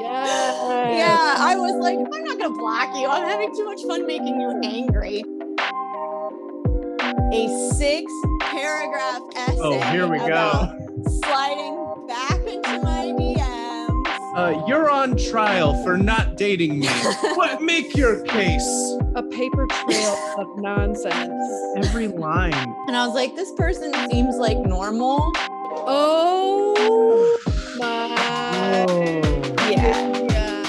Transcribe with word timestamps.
Yeah. 0.00 0.96
Yeah, 0.96 1.34
I 1.38 1.56
was 1.56 1.74
like, 1.76 1.98
I'm 1.98 2.24
not 2.24 2.38
gonna 2.38 2.54
block 2.58 2.94
you. 2.96 3.06
I'm 3.06 3.26
having 3.26 3.54
too 3.54 3.64
much 3.64 3.82
fun 3.82 4.06
making 4.06 4.40
you 4.40 4.60
angry. 4.62 5.24
A 7.32 7.48
six 7.74 8.12
paragraph 8.40 9.22
essay. 9.36 9.58
Oh, 9.60 9.80
here 9.90 10.06
we 10.06 10.18
go. 10.18 10.72
Sliding 11.24 12.06
back 12.06 12.38
into 12.46 12.80
my 12.82 13.12
DMs. 13.18 14.36
Uh, 14.36 14.64
you're 14.66 14.90
on 14.90 15.16
trial 15.16 15.80
for 15.82 15.96
not 15.96 16.36
dating 16.36 16.80
me. 16.80 16.88
what? 17.34 17.62
Make 17.62 17.96
your 17.96 18.22
case. 18.24 18.96
A 19.16 19.22
paper 19.22 19.68
trail 19.68 20.18
of 20.38 20.58
nonsense. 20.58 21.30
Every 21.76 22.08
line. 22.08 22.52
And 22.88 22.96
I 22.96 23.06
was 23.06 23.14
like, 23.14 23.36
this 23.36 23.52
person 23.52 23.94
seems 24.10 24.38
like 24.38 24.58
normal. 24.58 25.30
Oh 25.86 27.38
my. 27.76 28.84
Yeah. 29.70 30.18
Yeah. 30.18 30.64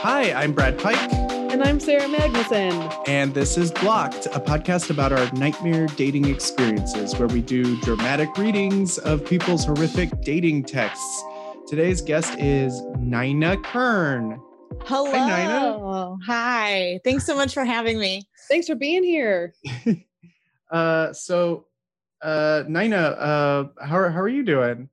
Hi, 0.00 0.32
I'm 0.32 0.52
Brad 0.52 0.78
Pike, 0.78 1.19
And 1.60 1.68
I'm 1.68 1.78
Sarah 1.78 2.08
Magnuson. 2.08 3.06
and 3.06 3.34
this 3.34 3.58
is 3.58 3.70
Blocked, 3.70 4.24
a 4.24 4.40
podcast 4.40 4.88
about 4.88 5.12
our 5.12 5.30
nightmare 5.34 5.88
dating 5.88 6.24
experiences 6.24 7.14
where 7.18 7.28
we 7.28 7.42
do 7.42 7.78
dramatic 7.82 8.34
readings 8.38 8.96
of 8.96 9.26
people's 9.26 9.66
horrific 9.66 10.22
dating 10.22 10.64
texts. 10.64 11.22
Today's 11.68 12.00
guest 12.00 12.34
is 12.38 12.80
Nina 12.98 13.58
Kern. 13.58 14.40
Hello. 14.86 15.12
Nina. 15.12 16.16
Hi. 16.24 16.98
Thanks 17.04 17.26
so 17.26 17.36
much 17.36 17.52
for 17.52 17.66
having 17.66 18.00
me. 18.00 18.26
Thanks 18.48 18.66
for 18.66 18.74
being 18.74 19.04
here. 19.04 19.52
Uh, 20.70 21.12
so, 21.12 21.66
uh, 22.22 22.62
Nina, 22.68 22.96
uh, 22.96 23.64
how, 23.84 24.08
how 24.08 24.20
are 24.20 24.28
you 24.28 24.44
doing? 24.44 24.88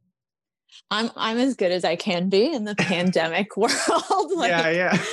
I'm 0.90 1.12
I'm 1.16 1.38
as 1.38 1.56
good 1.56 1.72
as 1.72 1.84
I 1.84 1.96
can 1.96 2.30
be 2.30 2.52
in 2.52 2.64
the 2.64 2.76
pandemic 2.78 3.56
world. 3.58 3.72
like, 4.36 4.50
yeah, 4.50 4.70
yeah. 4.70 5.04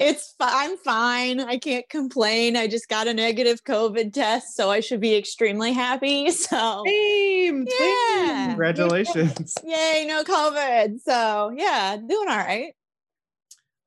It's 0.00 0.34
I'm 0.40 0.78
fine. 0.78 1.40
I 1.40 1.58
can't 1.58 1.86
complain. 1.90 2.56
I 2.56 2.66
just 2.68 2.88
got 2.88 3.06
a 3.06 3.12
negative 3.12 3.62
COVID 3.64 4.14
test, 4.14 4.56
so 4.56 4.70
I 4.70 4.80
should 4.80 5.00
be 5.00 5.14
extremely 5.14 5.72
happy. 5.72 6.30
So 6.40 6.82
Same. 6.86 7.66
Yeah. 7.68 8.46
Congratulations. 8.48 9.54
yay, 9.64 10.06
no 10.08 10.24
COVID. 10.24 11.00
So 11.00 11.52
yeah, 11.54 11.96
doing 11.96 12.28
all 12.28 12.38
right. 12.38 12.72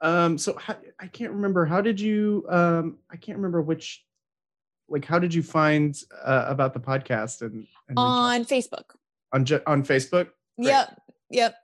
Um, 0.02 0.38
so 0.38 0.56
how, 0.56 0.76
I 1.00 1.08
can't 1.08 1.32
remember. 1.32 1.66
How 1.66 1.82
did 1.82 2.00
you? 2.00 2.46
Um, 2.48 2.98
I 3.12 3.18
can't 3.18 3.38
remember 3.38 3.62
which. 3.62 4.04
Like, 4.88 5.06
how 5.06 5.18
did 5.18 5.34
you 5.34 5.42
find 5.42 5.98
uh, 6.24 6.46
about 6.48 6.74
the 6.74 6.80
podcast 6.80 7.42
and, 7.42 7.66
and? 7.90 7.98
On 7.98 8.46
Facebook. 8.46 8.84
on 9.32 9.46
ju- 9.46 9.64
on 9.66 9.82
Facebook? 9.84 10.30
Great. 10.58 10.68
Yep. 10.68 11.02
Yep. 11.32 11.56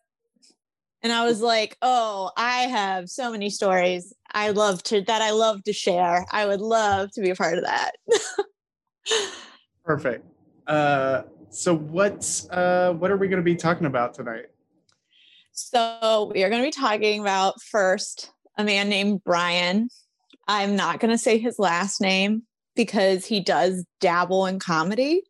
And 1.04 1.14
I 1.14 1.26
was 1.26 1.40
like, 1.40 1.78
oh, 1.82 2.32
I 2.36 2.64
have 2.64 3.10
so 3.10 3.32
many 3.32 3.50
stories 3.50 4.14
I 4.32 4.50
love 4.52 4.84
to 4.84 5.02
that 5.02 5.22
I 5.22 5.32
love 5.32 5.64
to 5.64 5.74
share. 5.74 6.26
I 6.32 6.46
would 6.46 6.62
love 6.62 7.12
to 7.14 7.22
be 7.22 7.30
a 7.30 7.36
part 7.36 7.58
of 7.58 7.64
that. 7.64 7.92
Perfect. 9.84 10.26
Uh, 10.68 11.24
so 11.50 11.76
what's 11.76 12.50
uh, 12.50 12.94
what 12.98 13.12
are 13.12 13.18
we 13.18 13.28
going 13.28 13.40
to 13.40 13.44
be 13.44 13.56
talking 13.56 13.88
about 13.88 14.14
tonight? 14.14 14.46
So 15.52 16.32
we 16.34 16.44
are 16.44 16.50
going 16.50 16.62
to 16.62 16.68
be 16.68 16.72
talking 16.72 17.22
about 17.22 17.62
first 17.62 18.32
a 18.58 18.64
man 18.64 18.90
named 18.90 19.24
Brian. 19.24 19.90
I'm 20.48 20.76
not 20.76 21.00
going 21.00 21.12
to 21.12 21.18
say 21.18 21.38
his 21.38 21.60
last 21.60 22.02
name 22.02 22.44
because 22.76 23.26
he 23.26 23.40
does 23.40 23.86
dabble 24.00 24.46
in 24.46 24.60
comedy. 24.60 25.24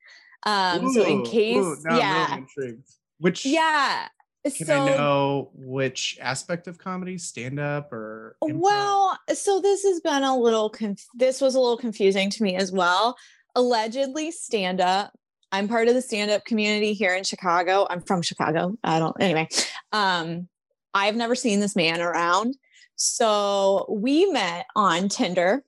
Um, 0.43 0.93
so 0.93 1.03
in 1.03 1.25
case, 1.25 1.57
ooh, 1.57 1.77
yeah, 1.89 2.27
really 2.27 2.41
intrigued. 2.41 2.89
Which 3.19 3.45
yeah. 3.45 4.07
Can 4.45 4.67
so 4.67 4.73
I 4.73 4.97
know 4.97 5.51
which 5.53 6.17
aspect 6.21 6.67
of 6.67 6.77
comedy, 6.77 7.17
stand 7.17 7.59
up 7.59 7.91
or? 7.91 8.37
improv? 8.43 8.59
Well, 8.59 9.19
so 9.33 9.59
this 9.59 9.83
has 9.83 9.99
been 9.99 10.23
a 10.23 10.37
little 10.37 10.69
conf- 10.69 11.07
this 11.13 11.41
was 11.41 11.55
a 11.55 11.59
little 11.59 11.77
confusing 11.77 12.29
to 12.29 12.43
me 12.43 12.55
as 12.55 12.71
well. 12.71 13.17
Allegedly 13.55 14.31
stand 14.31 14.79
up. 14.79 15.11
I'm 15.51 15.67
part 15.67 15.87
of 15.87 15.93
the 15.93 16.01
stand 16.01 16.31
up 16.31 16.45
community 16.45 16.93
here 16.93 17.15
in 17.15 17.23
Chicago. 17.23 17.85
I'm 17.89 18.01
from 18.01 18.21
Chicago. 18.21 18.77
I 18.83 18.99
don't 18.99 19.15
anyway. 19.19 19.49
Um 19.91 20.47
I've 20.93 21.15
never 21.15 21.35
seen 21.35 21.59
this 21.59 21.75
man 21.75 22.01
around. 22.01 22.55
So 22.95 23.85
we 23.89 24.25
met 24.31 24.65
on 24.75 25.09
Tinder. 25.09 25.63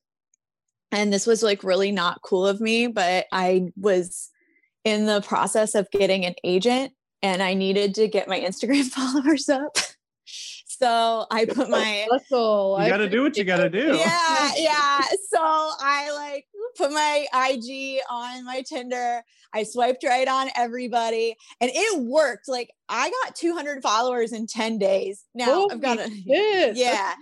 And 0.92 1.12
this 1.12 1.26
was 1.26 1.42
like 1.42 1.64
really 1.64 1.92
not 1.92 2.22
cool 2.22 2.46
of 2.46 2.60
me, 2.60 2.88
but 2.88 3.26
I 3.32 3.70
was 3.76 4.30
in 4.84 5.06
the 5.06 5.22
process 5.22 5.74
of 5.74 5.90
getting 5.92 6.26
an 6.26 6.36
agent 6.44 6.94
and 7.24 7.42
I 7.44 7.54
needed 7.54 7.96
to 7.96 8.08
get 8.08 8.28
my 8.28 8.40
Instagram 8.40 8.84
followers 8.90 9.50
up. 9.50 9.78
So 10.26 11.28
I 11.30 11.46
put 11.46 11.70
my 11.70 12.08
Hustle. 12.10 12.78
you 12.82 12.90
got 12.90 12.98
to 12.98 13.10
do 13.10 13.22
what 13.22 13.38
you 13.38 13.44
got 13.44 13.58
to 13.58 13.70
do. 13.70 13.96
yeah, 13.96 14.52
yeah. 14.58 15.02
So 15.30 15.40
I 15.40 16.12
like 16.16 16.46
put 16.76 16.92
my 16.92 17.28
IG 17.52 18.00
on 18.10 18.44
my 18.46 18.64
Tinder. 18.68 19.22
I 19.54 19.62
swiped 19.64 20.04
right 20.04 20.28
on 20.28 20.50
everybody 20.56 21.36
and 21.60 21.70
it 21.72 22.02
worked. 22.02 22.48
Like 22.48 22.72
I 22.90 23.12
got 23.24 23.36
200 23.36 23.84
followers 23.84 24.32
in 24.32 24.48
10 24.48 24.80
days. 24.80 25.24
Now 25.36 25.68
I've 25.70 25.82
got 25.82 26.00
a 26.00 26.10
shit, 26.10 26.76
Yeah. 26.78 27.14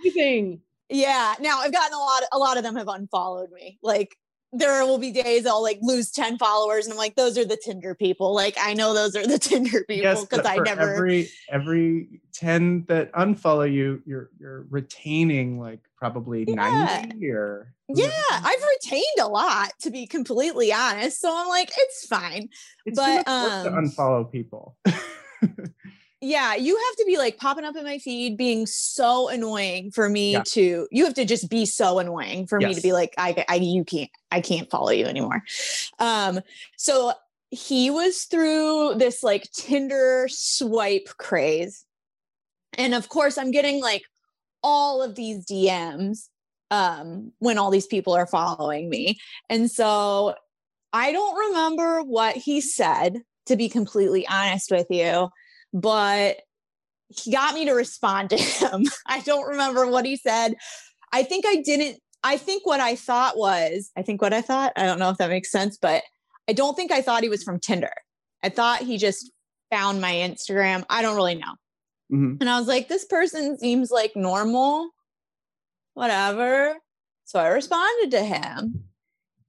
yeah. 0.88 1.34
Now 1.40 1.60
I've 1.60 1.72
gotten 1.72 1.92
a 1.92 1.98
lot 1.98 2.22
a 2.32 2.38
lot 2.38 2.56
of 2.56 2.62
them 2.62 2.76
have 2.76 2.88
unfollowed 2.88 3.50
me. 3.52 3.78
Like 3.82 4.16
there 4.52 4.84
will 4.84 4.98
be 4.98 5.12
days 5.12 5.46
I'll 5.46 5.62
like 5.62 5.78
lose 5.80 6.10
10 6.10 6.38
followers 6.38 6.86
and 6.86 6.92
I'm 6.92 6.98
like, 6.98 7.14
those 7.14 7.38
are 7.38 7.44
the 7.44 7.56
Tinder 7.56 7.94
people. 7.94 8.34
Like 8.34 8.56
I 8.60 8.74
know 8.74 8.94
those 8.94 9.14
are 9.14 9.26
the 9.26 9.38
Tinder 9.40 9.84
people 9.84 10.22
because 10.22 10.42
but 10.42 10.46
I 10.46 10.56
never 10.56 10.94
every 10.94 11.28
every 11.48 12.20
ten 12.32 12.84
that 12.88 13.12
unfollow 13.12 13.70
you, 13.72 14.02
you're 14.06 14.30
you're 14.40 14.66
retaining 14.70 15.58
like 15.60 15.80
probably 15.96 16.44
Yeah. 16.48 16.54
ninety 16.54 17.28
or 17.28 17.74
Yeah, 17.88 18.10
I've 18.30 18.64
retained 18.82 19.04
a 19.20 19.28
lot 19.28 19.72
to 19.82 19.90
be 19.90 20.06
completely 20.06 20.72
honest. 20.72 21.20
So 21.20 21.32
I'm 21.36 21.48
like, 21.48 21.70
it's 21.76 22.06
fine. 22.06 22.48
It's 22.86 22.98
but, 22.98 23.26
work 23.26 23.26
to 23.26 23.76
um, 23.76 23.84
unfollow 23.84 24.30
people. 24.30 24.76
Yeah, 26.22 26.54
you 26.54 26.76
have 26.76 26.96
to 26.96 27.04
be 27.06 27.16
like 27.16 27.38
popping 27.38 27.64
up 27.64 27.76
in 27.76 27.84
my 27.84 27.98
feed, 27.98 28.36
being 28.36 28.66
so 28.66 29.28
annoying 29.30 29.90
for 29.90 30.06
me 30.08 30.32
Yeah. 30.32 30.42
to. 30.48 30.86
You 30.90 31.04
have 31.06 31.14
to 31.14 31.24
just 31.24 31.48
be 31.48 31.64
so 31.64 31.98
annoying 31.98 32.46
for 32.46 32.60
me 32.60 32.74
to 32.74 32.82
be 32.82 32.92
like, 32.92 33.14
I, 33.16 33.42
I, 33.48 33.54
you 33.54 33.84
can't, 33.84 34.10
I 34.30 34.42
can't 34.42 34.68
follow 34.68 34.90
you 34.90 35.06
anymore. 35.06 35.42
Um, 35.98 36.40
so 36.76 37.14
he 37.50 37.88
was 37.90 38.24
through 38.24 38.96
this 38.96 39.22
like 39.22 39.50
Tinder 39.52 40.26
swipe 40.28 41.08
craze, 41.16 41.86
and 42.76 42.94
of 42.94 43.08
course, 43.08 43.38
I'm 43.38 43.50
getting 43.50 43.80
like 43.80 44.02
all 44.62 45.02
of 45.02 45.14
these 45.14 45.46
DMs 45.46 46.28
um, 46.70 47.32
when 47.38 47.56
all 47.56 47.70
these 47.70 47.86
people 47.86 48.12
are 48.12 48.26
following 48.26 48.90
me, 48.90 49.18
and 49.48 49.70
so 49.70 50.34
I 50.92 51.12
don't 51.12 51.48
remember 51.48 52.02
what 52.02 52.36
he 52.36 52.60
said. 52.60 53.22
To 53.46 53.56
be 53.56 53.68
completely 53.68 54.28
honest 54.28 54.70
with 54.70 54.86
you, 54.90 55.28
but 55.72 56.38
he 57.08 57.32
got 57.32 57.54
me 57.54 57.64
to 57.64 57.72
respond 57.72 58.30
to 58.30 58.36
him. 58.38 58.84
I 59.06 59.20
don't 59.20 59.46
remember 59.46 59.86
what 59.86 60.04
he 60.04 60.16
said. 60.16 60.54
I 61.12 61.22
think 61.22 61.44
I 61.46 61.56
didn't. 61.56 62.00
I 62.22 62.36
think 62.36 62.66
what 62.66 62.80
I 62.80 62.96
thought 62.96 63.38
was, 63.38 63.90
I 63.96 64.02
think 64.02 64.20
what 64.20 64.34
I 64.34 64.42
thought, 64.42 64.72
I 64.76 64.84
don't 64.84 64.98
know 64.98 65.08
if 65.08 65.16
that 65.18 65.30
makes 65.30 65.50
sense, 65.50 65.78
but 65.80 66.02
I 66.48 66.52
don't 66.52 66.74
think 66.74 66.92
I 66.92 67.00
thought 67.00 67.22
he 67.22 67.30
was 67.30 67.42
from 67.42 67.58
Tinder. 67.58 67.92
I 68.42 68.50
thought 68.50 68.80
he 68.82 68.98
just 68.98 69.32
found 69.70 70.00
my 70.00 70.12
Instagram. 70.12 70.84
I 70.90 71.00
don't 71.00 71.16
really 71.16 71.36
know. 71.36 71.54
Mhm. 72.12 72.36
And 72.40 72.50
I 72.50 72.58
was 72.58 72.68
like, 72.68 72.88
this 72.88 73.06
person 73.06 73.58
seems 73.58 73.90
like 73.90 74.12
normal, 74.16 74.90
whatever. 75.94 76.76
So 77.24 77.38
I 77.38 77.48
responded 77.48 78.10
to 78.10 78.22
him. 78.22 78.84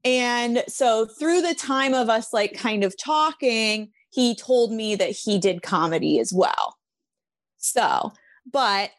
And 0.03 0.63
so 0.67 1.06
through 1.06 1.41
the 1.41 1.56
time 1.56 1.94
of 1.94 2.09
us 2.09 2.31
like 2.31 2.53
kind 2.53 2.83
of 2.83 2.95
talking, 2.97 3.89
he 4.11 4.35
told 4.35 4.71
me 4.71 4.95
that 4.95 5.09
he 5.11 5.39
did 5.39 5.63
comedy 5.63 6.19
as 6.19 6.31
well. 6.31 6.77
So, 7.57 8.13
but 8.51 8.91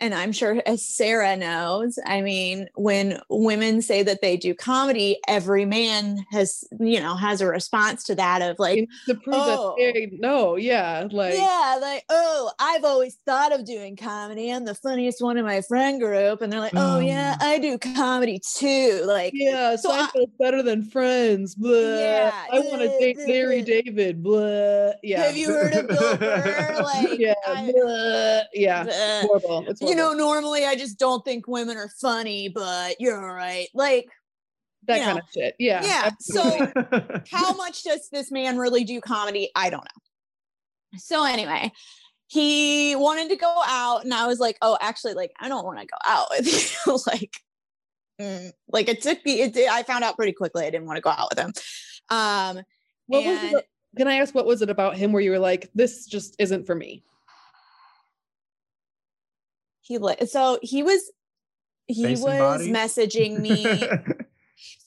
and 0.00 0.14
I'm 0.14 0.32
sure 0.32 0.62
as 0.66 0.84
Sarah 0.84 1.36
knows, 1.36 1.98
I 2.06 2.20
mean, 2.22 2.68
when 2.74 3.20
women 3.28 3.82
say 3.82 4.02
that 4.02 4.22
they 4.22 4.36
do 4.36 4.54
comedy, 4.54 5.18
every 5.28 5.64
man 5.64 6.24
has, 6.30 6.64
you 6.78 7.00
know, 7.00 7.14
has 7.16 7.40
a 7.40 7.46
response 7.46 8.04
to 8.04 8.14
that 8.14 8.42
of 8.42 8.58
like, 8.58 8.88
to 9.06 9.14
prove 9.14 9.36
oh. 9.38 9.74
that 9.78 9.92
they 9.94 10.10
no, 10.18 10.56
yeah, 10.56 11.06
like 11.10 11.34
yeah, 11.34 11.78
like, 11.80 12.04
oh, 12.08 12.50
I've 12.58 12.84
always 12.84 13.16
thought 13.26 13.52
of 13.52 13.64
doing 13.64 13.96
comedy. 13.96 14.50
I'm 14.50 14.64
the 14.64 14.74
funniest 14.74 15.22
one 15.22 15.36
in 15.36 15.44
my 15.44 15.60
friend 15.62 16.00
group. 16.00 16.42
And 16.42 16.52
they're 16.52 16.60
like, 16.60 16.72
oh, 16.74 16.98
yeah, 16.98 17.36
Um. 17.40 17.48
I 17.48 17.58
do 17.58 17.78
comedy 17.78 18.40
too. 18.56 19.02
Like, 19.04 19.32
yeah, 19.34 19.76
So 19.76 19.92
I- 19.92 20.08
feel 20.12 20.26
better 20.38 20.62
than 20.62 20.84
Friends. 20.90 21.54
Blah. 21.54 21.70
Yeah, 21.70 22.32
I 22.52 22.60
want 22.60 22.80
to 22.80 22.88
date 22.98 23.18
Larry. 23.18 23.62
David. 23.62 24.22
Blah. 24.22 24.92
Yeah. 25.02 25.22
have 25.22 25.36
you 25.36 25.48
heard 25.48 25.74
of 25.74 25.88
Bill 25.88 26.16
Burr? 26.16 26.66
Like, 26.80 27.18
yeah, 27.18 27.34
I- 27.46 28.42
yeah. 28.54 28.84
Horrible. 29.22 29.64
It's 29.68 29.80
horrible. 29.80 29.89
You 29.90 29.96
know, 29.96 30.12
normally 30.12 30.64
I 30.64 30.76
just 30.76 30.98
don't 30.98 31.24
think 31.24 31.46
women 31.46 31.76
are 31.76 31.90
funny, 32.00 32.48
but 32.48 33.00
you're 33.00 33.20
all 33.20 33.34
right. 33.34 33.68
Like, 33.74 34.08
that 34.86 35.02
kind 35.02 35.16
know. 35.16 35.22
of 35.22 35.28
shit. 35.32 35.54
Yeah. 35.58 35.84
yeah. 35.84 36.10
So 36.20 36.42
how 37.30 37.54
much 37.54 37.82
does 37.84 38.08
this 38.10 38.30
man 38.30 38.58
really 38.58 38.84
do 38.84 39.00
comedy? 39.00 39.50
I 39.54 39.70
don't 39.70 39.84
know. 39.84 40.98
So 40.98 41.24
anyway, 41.24 41.70
he 42.26 42.96
wanted 42.96 43.28
to 43.28 43.36
go 43.36 43.62
out, 43.66 44.04
and 44.04 44.14
I 44.14 44.26
was 44.26 44.40
like, 44.40 44.56
"Oh, 44.62 44.78
actually, 44.80 45.14
like 45.14 45.32
I 45.38 45.48
don't 45.48 45.64
want 45.64 45.80
to 45.80 45.86
go 45.86 45.96
out 46.06 46.28
with 46.30 46.46
you." 46.86 46.98
like, 47.06 47.36
mm, 48.20 48.52
like 48.68 48.88
it 48.88 49.02
took 49.02 49.24
me. 49.24 49.42
It 49.42 49.52
did, 49.52 49.68
I 49.68 49.82
found 49.82 50.04
out 50.04 50.16
pretty 50.16 50.32
quickly 50.32 50.64
I 50.64 50.70
didn't 50.70 50.86
want 50.86 50.96
to 50.96 51.02
go 51.02 51.10
out 51.10 51.28
with 51.30 51.38
him. 51.38 51.52
Um, 52.08 52.64
what 53.06 53.24
was 53.24 53.38
and 53.38 53.58
it? 53.58 53.66
Can 53.96 54.08
I 54.08 54.16
ask 54.16 54.34
what 54.34 54.46
was 54.46 54.62
it 54.62 54.70
about 54.70 54.96
him 54.96 55.12
where 55.12 55.22
you 55.22 55.32
were 55.32 55.38
like, 55.38 55.68
this 55.74 56.06
just 56.06 56.36
isn't 56.38 56.66
for 56.66 56.74
me? 56.74 57.02
He 59.90 59.98
like 59.98 60.22
so 60.28 60.60
he 60.62 60.84
was 60.84 61.10
he 61.88 62.04
Face 62.04 62.20
was 62.20 62.62
messaging 62.62 63.40
me. 63.40 63.66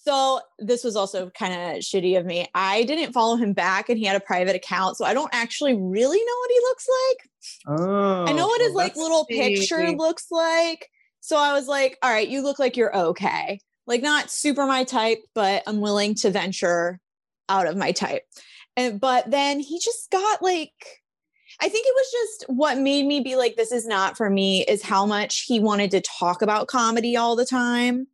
So 0.06 0.42
this 0.60 0.84
was 0.84 0.98
also 0.98 1.30
kind 1.30 1.54
of 1.54 1.82
shitty 1.82 2.20
of 2.20 2.26
me. 2.26 2.46
I 2.54 2.84
didn't 2.84 3.14
follow 3.14 3.38
him 3.38 3.54
back 3.54 3.88
and 3.88 3.98
he 3.98 4.04
had 4.04 4.18
a 4.18 4.20
private 4.20 4.54
account. 4.54 4.98
So 4.98 5.06
I 5.06 5.14
don't 5.14 5.34
actually 5.34 5.76
really 5.76 6.18
know 6.18 6.38
what 6.42 6.52
he 6.52 6.60
looks 6.60 6.88
like. 7.08 7.80
oh, 7.80 8.26
I 8.28 8.34
know 8.34 8.48
what 8.48 8.62
his 8.62 8.74
like 8.74 8.98
little 8.98 9.26
picture 9.26 9.92
looks 9.94 10.28
like. 10.30 10.90
So 11.22 11.38
I 11.38 11.54
was 11.54 11.70
like, 11.70 11.98
all 12.04 12.12
right, 12.12 12.28
you 12.28 12.44
look 12.44 12.60
like 12.60 12.76
you're 12.76 12.96
okay. 12.96 13.62
Like 13.88 14.02
not 14.02 14.30
super 14.30 14.66
my 14.66 14.84
type, 14.84 15.20
but 15.34 15.64
I'm 15.68 15.80
willing 15.80 16.16
to 16.16 16.32
venture 16.32 17.00
out 17.48 17.66
of 17.66 17.78
my 17.78 17.94
type. 17.94 18.24
And 18.76 19.00
but 19.00 19.32
then 19.32 19.62
he 19.62 19.80
just 19.80 20.12
got 20.12 20.42
like 20.42 20.74
I 21.62 21.70
think 21.70 21.86
it 21.88 21.94
was 21.96 22.12
just 22.12 22.44
what 22.50 22.78
made 22.78 23.06
me 23.06 23.20
be 23.22 23.36
like 23.36 23.56
this 23.56 23.72
is 23.72 23.86
not 23.88 24.18
for 24.18 24.30
me 24.30 24.64
is 24.66 24.82
how 24.82 25.06
much 25.06 25.42
he 25.48 25.60
wanted 25.60 25.92
to 25.92 26.02
talk 26.02 26.42
about 26.42 26.68
comedy 26.68 27.16
all 27.18 27.36
the 27.36 27.46
time 27.46 28.08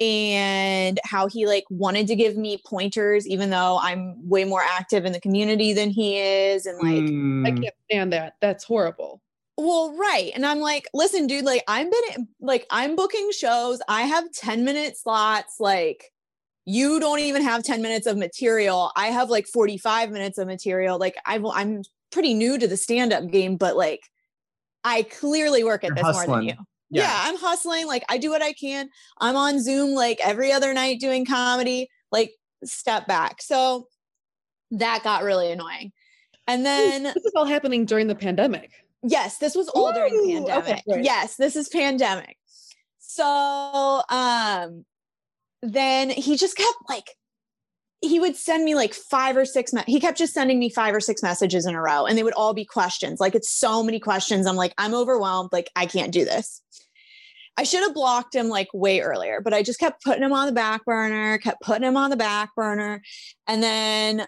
and 0.00 0.98
how 1.04 1.28
he 1.28 1.46
like 1.46 1.64
wanted 1.70 2.06
to 2.08 2.16
give 2.16 2.36
me 2.36 2.60
pointers 2.66 3.26
even 3.26 3.50
though 3.50 3.78
I'm 3.80 4.28
way 4.28 4.44
more 4.44 4.62
active 4.62 5.04
in 5.04 5.12
the 5.12 5.20
community 5.20 5.72
than 5.72 5.90
he 5.90 6.18
is 6.18 6.66
and 6.66 6.78
like 6.78 7.08
Hmm. 7.08 7.44
I 7.46 7.50
can't 7.52 7.74
stand 7.90 8.12
that. 8.12 8.34
That's 8.40 8.64
horrible. 8.64 9.22
well, 9.58 9.94
right. 9.96 10.32
And 10.34 10.44
I'm 10.46 10.60
like, 10.60 10.88
listen, 10.94 11.26
dude, 11.26 11.44
like 11.44 11.62
I'm 11.68 11.90
been 11.90 12.28
like 12.40 12.66
I'm 12.70 12.96
booking 12.96 13.30
shows. 13.32 13.80
I 13.88 14.02
have 14.02 14.32
10 14.32 14.64
minute 14.64 14.96
slots. 14.96 15.56
Like 15.60 16.10
you 16.64 16.98
don't 17.00 17.18
even 17.20 17.42
have 17.42 17.62
10 17.62 17.82
minutes 17.82 18.06
of 18.06 18.16
material. 18.16 18.92
I 18.96 19.08
have 19.08 19.30
like 19.30 19.46
45 19.46 20.10
minutes 20.10 20.38
of 20.38 20.46
material. 20.48 20.98
Like 20.98 21.16
I've 21.26 21.44
I'm 21.46 21.82
pretty 22.12 22.34
new 22.34 22.58
to 22.58 22.68
the 22.68 22.76
stand-up 22.76 23.30
game, 23.30 23.56
but 23.56 23.76
like 23.76 24.00
I 24.84 25.02
clearly 25.02 25.64
work 25.64 25.84
at 25.84 25.88
You're 25.88 25.96
this 25.96 26.26
more 26.26 26.26
than 26.26 26.44
you. 26.44 26.54
Yeah. 26.90 27.22
I'm 27.24 27.36
hustling. 27.38 27.86
Like 27.86 28.04
I 28.08 28.18
do 28.18 28.30
what 28.30 28.42
I 28.42 28.52
can. 28.52 28.90
I'm 29.18 29.34
on 29.34 29.60
Zoom 29.60 29.94
like 29.94 30.18
every 30.22 30.52
other 30.52 30.74
night 30.74 31.00
doing 31.00 31.24
comedy. 31.24 31.88
Like 32.10 32.32
step 32.64 33.06
back. 33.06 33.40
So 33.40 33.88
that 34.72 35.02
got 35.02 35.22
really 35.24 35.50
annoying. 35.50 35.92
And 36.46 36.66
then 36.66 37.04
This 37.04 37.24
is 37.24 37.32
all 37.34 37.46
happening 37.46 37.86
during 37.86 38.08
the 38.08 38.14
pandemic. 38.14 38.72
Yes, 39.02 39.38
this 39.38 39.54
was 39.54 39.68
all 39.68 39.92
during 39.92 40.12
the 40.12 40.50
pandemic. 40.50 40.84
great. 40.84 41.04
Yes, 41.04 41.36
this 41.36 41.56
is 41.56 41.68
pandemic. 41.68 42.36
So 42.98 44.02
um 44.10 44.84
then 45.62 46.10
he 46.10 46.36
just 46.36 46.56
kept 46.56 46.76
like 46.88 47.06
he 48.02 48.18
would 48.18 48.36
send 48.36 48.64
me 48.64 48.74
like 48.74 48.92
five 48.92 49.36
or 49.36 49.44
six 49.44 49.72
me- 49.72 49.84
he 49.86 50.00
kept 50.00 50.18
just 50.18 50.34
sending 50.34 50.58
me 50.58 50.68
five 50.68 50.94
or 50.94 51.00
six 51.00 51.22
messages 51.22 51.64
in 51.66 51.74
a 51.74 51.80
row 51.80 52.04
and 52.04 52.18
they 52.18 52.24
would 52.24 52.34
all 52.34 52.52
be 52.52 52.64
questions. 52.64 53.20
Like 53.20 53.34
it's 53.34 53.48
so 53.50 53.82
many 53.82 54.00
questions. 54.00 54.46
I'm 54.46 54.56
like 54.56 54.74
i'm 54.76 54.92
overwhelmed. 54.92 55.50
Like 55.52 55.70
i 55.76 55.86
can't 55.86 56.12
do 56.12 56.24
this. 56.24 56.60
I 57.56 57.62
should 57.62 57.82
have 57.82 57.94
blocked 57.94 58.34
him 58.34 58.48
like 58.48 58.68
way 58.74 59.00
earlier 59.00 59.40
but 59.40 59.54
i 59.54 59.62
just 59.62 59.78
kept 59.78 60.02
putting 60.02 60.22
him 60.24 60.32
on 60.32 60.46
the 60.46 60.52
back 60.52 60.84
burner 60.84 61.38
kept 61.38 61.62
putting 61.62 61.86
him 61.86 61.96
on 61.96 62.10
the 62.10 62.16
back 62.16 62.50
burner. 62.56 63.02
And 63.46 63.62
then 63.62 64.26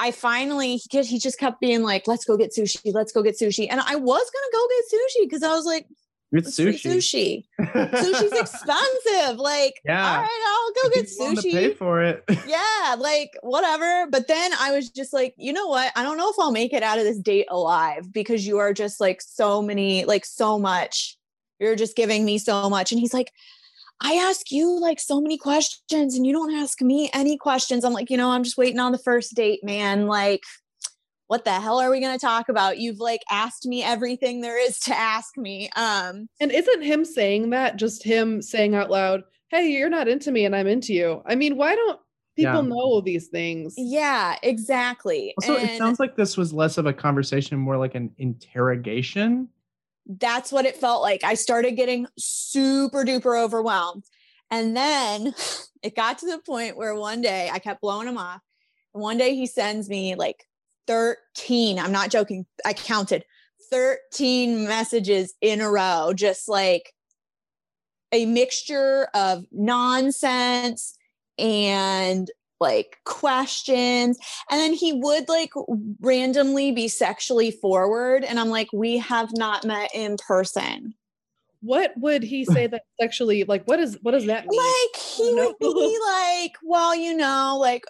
I 0.00 0.10
finally 0.10 0.76
he 0.78 0.88
just- 0.90 1.10
he 1.10 1.18
just 1.20 1.38
kept 1.38 1.60
being 1.60 1.84
like, 1.84 2.08
"Let's 2.08 2.24
go 2.24 2.36
get 2.36 2.52
sushi. 2.52 2.92
Let's 2.92 3.12
go 3.12 3.22
get 3.22 3.38
sushi." 3.38 3.68
And 3.70 3.80
I 3.80 3.94
was 3.94 4.30
gonna 4.34 4.52
go 4.52 4.68
get 4.68 5.00
sushi 5.00 5.24
because 5.26 5.44
I 5.44 5.54
was 5.54 5.64
like, 5.64 5.86
It's 6.32 6.58
sushi. 6.58 6.80
sushi. 6.80 7.44
Sushi's 7.60 8.32
expensive. 8.40 9.36
Like, 9.38 9.74
Yeah. 9.84 10.10
all 10.16 10.22
right, 10.22 10.44
I'll 10.48 10.90
go 10.90 10.94
get 10.94 11.06
sushi. 11.06 11.52
pay 11.52 11.74
for 11.74 12.02
it. 12.02 12.24
Yeah, 12.46 12.96
like 12.98 13.30
whatever." 13.42 14.06
But 14.10 14.28
then 14.28 14.52
I 14.58 14.72
was 14.72 14.90
just 14.90 15.12
like, 15.12 15.34
you 15.36 15.52
know 15.52 15.66
what? 15.68 15.92
I 15.94 16.02
don't 16.02 16.16
know 16.16 16.30
if 16.30 16.36
I'll 16.40 16.52
make 16.52 16.72
it 16.72 16.82
out 16.82 16.98
of 16.98 17.04
this 17.04 17.18
date 17.18 17.46
alive 17.50 18.12
because 18.12 18.46
you 18.46 18.58
are 18.58 18.72
just 18.72 19.00
like 19.00 19.20
so 19.22 19.62
many, 19.62 20.04
like 20.04 20.24
so 20.24 20.58
much. 20.58 21.16
You're 21.60 21.76
just 21.76 21.94
giving 21.96 22.24
me 22.24 22.38
so 22.38 22.68
much. 22.68 22.90
And 22.92 22.98
he's 23.00 23.14
like, 23.14 23.30
I 24.00 24.14
ask 24.14 24.50
you 24.50 24.80
like 24.80 24.98
so 24.98 25.20
many 25.20 25.38
questions 25.38 26.16
and 26.16 26.26
you 26.26 26.32
don't 26.32 26.54
ask 26.54 26.80
me 26.82 27.08
any 27.14 27.36
questions. 27.36 27.84
I'm 27.84 27.92
like, 27.92 28.10
you 28.10 28.16
know, 28.16 28.30
I'm 28.30 28.42
just 28.42 28.56
waiting 28.58 28.80
on 28.80 28.90
the 28.90 28.98
first 28.98 29.34
date, 29.36 29.60
man. 29.62 30.08
Like, 30.08 30.40
what 31.32 31.46
the 31.46 31.50
hell 31.50 31.80
are 31.80 31.90
we 31.90 31.98
going 31.98 32.12
to 32.12 32.20
talk 32.20 32.50
about? 32.50 32.76
You've 32.76 33.00
like 33.00 33.22
asked 33.30 33.64
me 33.66 33.82
everything 33.82 34.42
there 34.42 34.60
is 34.62 34.78
to 34.80 34.94
ask 34.94 35.38
me. 35.38 35.70
Um, 35.76 36.28
And 36.42 36.52
isn't 36.52 36.82
him 36.82 37.06
saying 37.06 37.48
that 37.50 37.76
just 37.76 38.02
him 38.04 38.42
saying 38.42 38.74
out 38.74 38.90
loud, 38.90 39.22
"Hey, 39.50 39.68
you're 39.70 39.88
not 39.88 40.08
into 40.08 40.30
me 40.30 40.44
and 40.44 40.54
I'm 40.54 40.66
into 40.66 40.92
you." 40.92 41.22
I 41.24 41.34
mean, 41.34 41.56
why 41.56 41.74
don't 41.74 41.98
people 42.36 42.52
Yeah. 42.62 42.68
know 42.68 43.00
these 43.00 43.28
things? 43.28 43.72
yeah, 43.78 44.36
exactly. 44.42 45.32
So 45.40 45.56
it 45.56 45.78
sounds 45.78 45.98
like 45.98 46.16
this 46.16 46.36
was 46.36 46.52
less 46.52 46.76
of 46.76 46.84
a 46.84 46.92
conversation, 46.92 47.58
more 47.58 47.78
like 47.78 47.94
an 47.94 48.10
interrogation. 48.18 49.48
that's 50.18 50.52
what 50.52 50.66
it 50.66 50.76
felt 50.76 51.00
like. 51.00 51.24
I 51.24 51.32
started 51.32 51.76
getting 51.76 52.06
super 52.18 53.04
duper 53.04 53.42
overwhelmed. 53.42 54.04
And 54.50 54.76
then 54.76 55.32
it 55.82 55.96
got 55.96 56.18
to 56.18 56.26
the 56.26 56.40
point 56.40 56.76
where 56.76 56.94
one 56.94 57.22
day 57.22 57.48
I 57.50 57.58
kept 57.58 57.80
blowing 57.80 58.06
him 58.08 58.18
off. 58.18 58.42
And 58.92 59.02
one 59.02 59.16
day 59.16 59.34
he 59.34 59.46
sends 59.46 59.88
me 59.88 60.14
like 60.16 60.44
13, 60.86 61.78
I'm 61.78 61.92
not 61.92 62.10
joking, 62.10 62.46
I 62.64 62.72
counted 62.72 63.24
13 63.70 64.66
messages 64.66 65.34
in 65.40 65.60
a 65.60 65.70
row, 65.70 66.12
just 66.14 66.48
like 66.48 66.92
a 68.12 68.26
mixture 68.26 69.08
of 69.14 69.44
nonsense 69.50 70.96
and 71.38 72.30
like 72.60 72.98
questions. 73.04 74.18
And 74.50 74.60
then 74.60 74.74
he 74.74 74.92
would 74.92 75.28
like 75.28 75.52
randomly 76.00 76.72
be 76.72 76.88
sexually 76.88 77.50
forward 77.50 78.24
and 78.24 78.38
i'm 78.38 78.48
like 78.48 78.68
we 78.72 78.98
have 78.98 79.30
not 79.34 79.64
met 79.64 79.90
in 79.94 80.16
person 80.16 80.94
What 81.62 81.92
would 81.96 82.22
he 82.22 82.44
say 82.44 82.66
that 82.66 82.82
sexually 83.00 83.44
like 83.44 83.64
what 83.66 83.78
is 83.78 83.96
what 84.02 84.12
does 84.12 84.26
that 84.26 84.46
mean? 84.46 84.60
like 84.60 85.02
he 85.02 85.32
would 85.34 85.58
be 85.60 85.98
like 86.06 86.52
well 86.62 86.94
you 86.94 87.16
know 87.16 87.56
like 87.60 87.84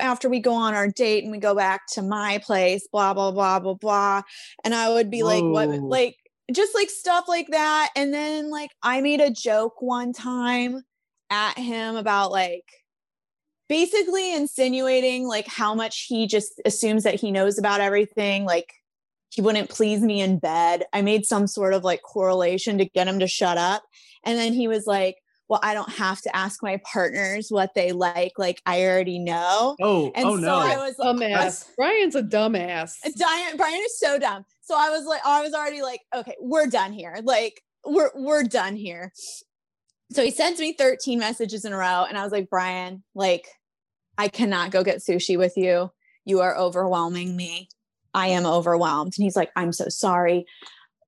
after 0.00 0.28
we 0.28 0.40
go 0.40 0.52
on 0.52 0.74
our 0.74 0.88
date 0.88 1.24
and 1.24 1.32
we 1.32 1.38
go 1.38 1.54
back 1.54 1.82
to 1.94 2.02
my 2.02 2.38
place 2.44 2.86
blah 2.92 3.14
blah 3.14 3.30
blah 3.30 3.58
blah 3.58 3.74
blah. 3.74 4.22
And 4.62 4.74
i 4.74 4.88
would 4.88 5.10
be 5.10 5.22
like 5.22 5.42
what 5.42 5.68
like 5.68 6.16
just 6.52 6.74
like 6.74 6.90
stuff 6.90 7.24
like 7.26 7.48
that. 7.48 7.90
And 7.96 8.12
then 8.12 8.50
like 8.50 8.70
i 8.82 9.00
made 9.00 9.20
a 9.20 9.30
joke 9.30 9.80
one 9.80 10.12
time 10.12 10.82
at 11.30 11.58
him 11.58 11.96
about 11.96 12.30
like 12.30 12.64
basically 13.68 14.34
insinuating 14.34 15.26
like 15.26 15.46
how 15.46 15.74
much 15.74 16.06
he 16.08 16.26
just 16.26 16.60
assumes 16.64 17.04
that 17.04 17.18
he 17.18 17.30
knows 17.30 17.58
about 17.58 17.80
everything 17.80 18.44
like 18.44 18.74
he 19.34 19.42
wouldn't 19.42 19.68
please 19.70 20.00
me 20.00 20.20
in 20.20 20.38
bed 20.38 20.84
i 20.92 21.02
made 21.02 21.24
some 21.26 21.46
sort 21.46 21.74
of 21.74 21.84
like 21.84 22.02
correlation 22.02 22.78
to 22.78 22.84
get 22.84 23.08
him 23.08 23.18
to 23.18 23.26
shut 23.26 23.58
up 23.58 23.82
and 24.24 24.38
then 24.38 24.52
he 24.52 24.68
was 24.68 24.86
like 24.86 25.16
well 25.48 25.60
i 25.62 25.74
don't 25.74 25.90
have 25.92 26.20
to 26.20 26.34
ask 26.34 26.62
my 26.62 26.80
partners 26.90 27.48
what 27.50 27.74
they 27.74 27.92
like 27.92 28.32
like 28.38 28.60
i 28.66 28.82
already 28.84 29.18
know 29.18 29.76
Oh, 29.80 30.12
and 30.14 30.24
oh 30.26 30.36
so 30.36 30.42
no. 30.42 30.54
i 30.56 30.76
was 30.76 30.94
like 30.98 31.16
Dumbass. 31.16 31.68
Brian's 31.76 32.14
a 32.14 32.22
dumbass. 32.22 32.94
Diane, 33.16 33.56
Brian 33.56 33.80
is 33.84 33.98
so 33.98 34.18
dumb. 34.18 34.44
So 34.62 34.74
I 34.78 34.88
was 34.90 35.04
like, 35.04 35.20
I 35.26 35.42
was 35.42 35.52
already 35.52 35.82
like, 35.82 36.00
okay, 36.14 36.34
we're 36.40 36.66
done 36.66 36.92
here. 36.92 37.18
Like, 37.22 37.60
we're 37.84 38.10
we're 38.14 38.44
done 38.44 38.76
here. 38.76 39.12
So 40.10 40.22
he 40.24 40.30
sends 40.30 40.58
me 40.58 40.72
13 40.72 41.18
messages 41.18 41.66
in 41.66 41.72
a 41.74 41.76
row, 41.76 42.06
and 42.08 42.16
I 42.16 42.22
was 42.22 42.32
like, 42.32 42.48
Brian, 42.48 43.02
like, 43.14 43.46
I 44.16 44.28
cannot 44.28 44.70
go 44.70 44.82
get 44.82 44.98
sushi 44.98 45.36
with 45.36 45.56
you. 45.58 45.90
You 46.24 46.40
are 46.40 46.56
overwhelming 46.56 47.36
me. 47.36 47.68
I 48.14 48.28
am 48.28 48.46
overwhelmed. 48.46 49.14
And 49.16 49.24
he's 49.24 49.36
like, 49.36 49.50
I'm 49.56 49.72
so 49.72 49.88
sorry. 49.88 50.46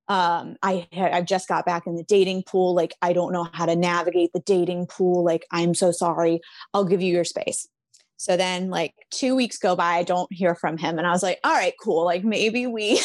Um, 0.09 0.57
I 0.63 0.87
I 0.93 1.23
just 1.23 1.49
got 1.49 1.67
back 1.67 1.87
in 1.87 1.97
the 1.97 2.05
dating 2.05 2.45
pool. 2.45 2.75
Like, 2.75 2.95
I 3.03 3.13
don't 3.13 3.33
know 3.33 3.49
how 3.53 3.67
to 3.67 3.75
navigate 3.75 4.33
the 4.33 4.41
dating 4.41 4.87
pool. 4.87 5.25
Like, 5.25 5.47
I'm 5.51 5.75
so 5.75 5.91
sorry. 5.91 6.41
I'll 6.75 6.85
give 6.85 7.03
you 7.03 7.13
your 7.13 7.25
space. 7.25 7.69
So 8.17 8.37
then, 8.37 8.71
like, 8.71 8.95
two 9.11 9.35
weeks 9.35 9.59
go 9.59 9.77
by, 9.77 9.95
I 9.97 10.03
don't 10.03 10.33
hear 10.33 10.55
from 10.55 10.79
him. 10.79 10.99
And 10.99 11.07
I 11.07 11.11
was 11.11 11.23
like, 11.23 11.39
all 11.45 11.53
right, 11.53 11.75
cool. 11.83 12.05
Like, 12.05 12.25
maybe 12.25 12.67
we, 12.67 13.01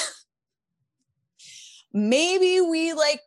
maybe 1.93 2.61
we 2.61 2.93
like 2.93 3.19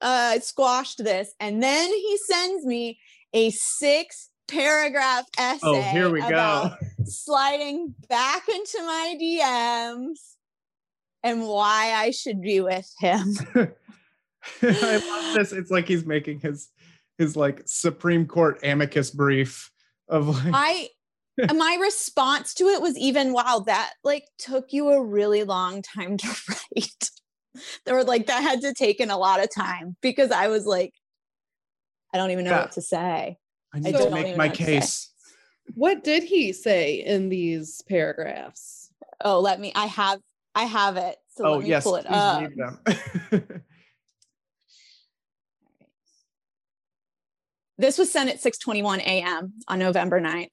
uh 0.00 0.38
squashed 0.40 1.02
this. 1.02 1.34
And 1.40 1.62
then 1.62 1.88
he 1.88 2.18
sends 2.28 2.64
me 2.64 2.98
a 3.32 3.50
six 3.50 4.30
paragraph 4.48 5.24
essay 5.38 5.58
Oh, 5.62 5.80
here 5.80 6.10
we 6.10 6.20
go. 6.20 6.70
Sliding 7.06 7.94
back 8.08 8.48
into 8.48 8.78
my 8.80 9.16
DMs 9.20 10.18
and 11.22 11.46
why 11.46 11.92
I 11.94 12.10
should 12.10 12.40
be 12.40 12.60
with 12.60 12.90
him. 12.98 13.34
I 14.62 14.96
love 14.96 15.34
this. 15.34 15.52
It's 15.52 15.70
like 15.70 15.86
he's 15.86 16.04
making 16.04 16.40
his 16.40 16.68
his 17.18 17.36
like 17.36 17.62
Supreme 17.66 18.26
Court 18.26 18.58
amicus 18.62 19.10
brief 19.10 19.70
of 20.08 20.28
like 20.28 20.54
I 20.54 20.88
my 21.54 21.78
response 21.80 22.54
to 22.54 22.64
it 22.64 22.82
was 22.82 22.96
even 22.98 23.32
wow, 23.32 23.62
that 23.66 23.92
like 24.04 24.26
took 24.38 24.72
you 24.72 24.90
a 24.90 25.02
really 25.02 25.44
long 25.44 25.82
time 25.82 26.16
to 26.16 26.26
write. 26.48 27.10
There 27.84 27.94
were 27.94 28.04
like 28.04 28.26
that 28.26 28.42
had 28.42 28.60
to 28.62 28.74
taken 28.74 29.10
a 29.10 29.18
lot 29.18 29.42
of 29.42 29.48
time 29.54 29.96
because 30.02 30.30
I 30.30 30.48
was 30.48 30.66
like, 30.66 30.92
I 32.12 32.18
don't 32.18 32.30
even 32.30 32.44
know 32.44 32.50
Yeah. 32.50 32.60
what 32.62 32.72
to 32.72 32.82
say. 32.82 33.38
I 33.74 33.78
need 33.78 33.92
don't 33.92 34.10
to 34.10 34.14
make 34.14 34.36
my 34.36 34.48
case. 34.48 35.11
What 35.74 36.04
did 36.04 36.22
he 36.22 36.52
say 36.52 36.94
in 36.96 37.28
these 37.28 37.82
paragraphs? 37.88 38.90
Oh, 39.24 39.40
let 39.40 39.60
me 39.60 39.72
I 39.74 39.86
have 39.86 40.20
I 40.54 40.64
have 40.64 40.96
it. 40.96 41.16
So 41.36 41.46
oh 41.46 41.52
let 41.54 41.62
me 41.62 41.68
yes, 41.68 41.84
pull 41.84 41.96
it 41.96 42.06
up. 42.08 42.42
read 42.42 42.56
them. 42.56 43.62
This 47.82 47.98
was 47.98 48.12
sent 48.12 48.30
at 48.30 48.40
6:21 48.40 49.00
a.m. 49.00 49.54
on 49.66 49.80
November 49.80 50.20
9th. 50.20 50.50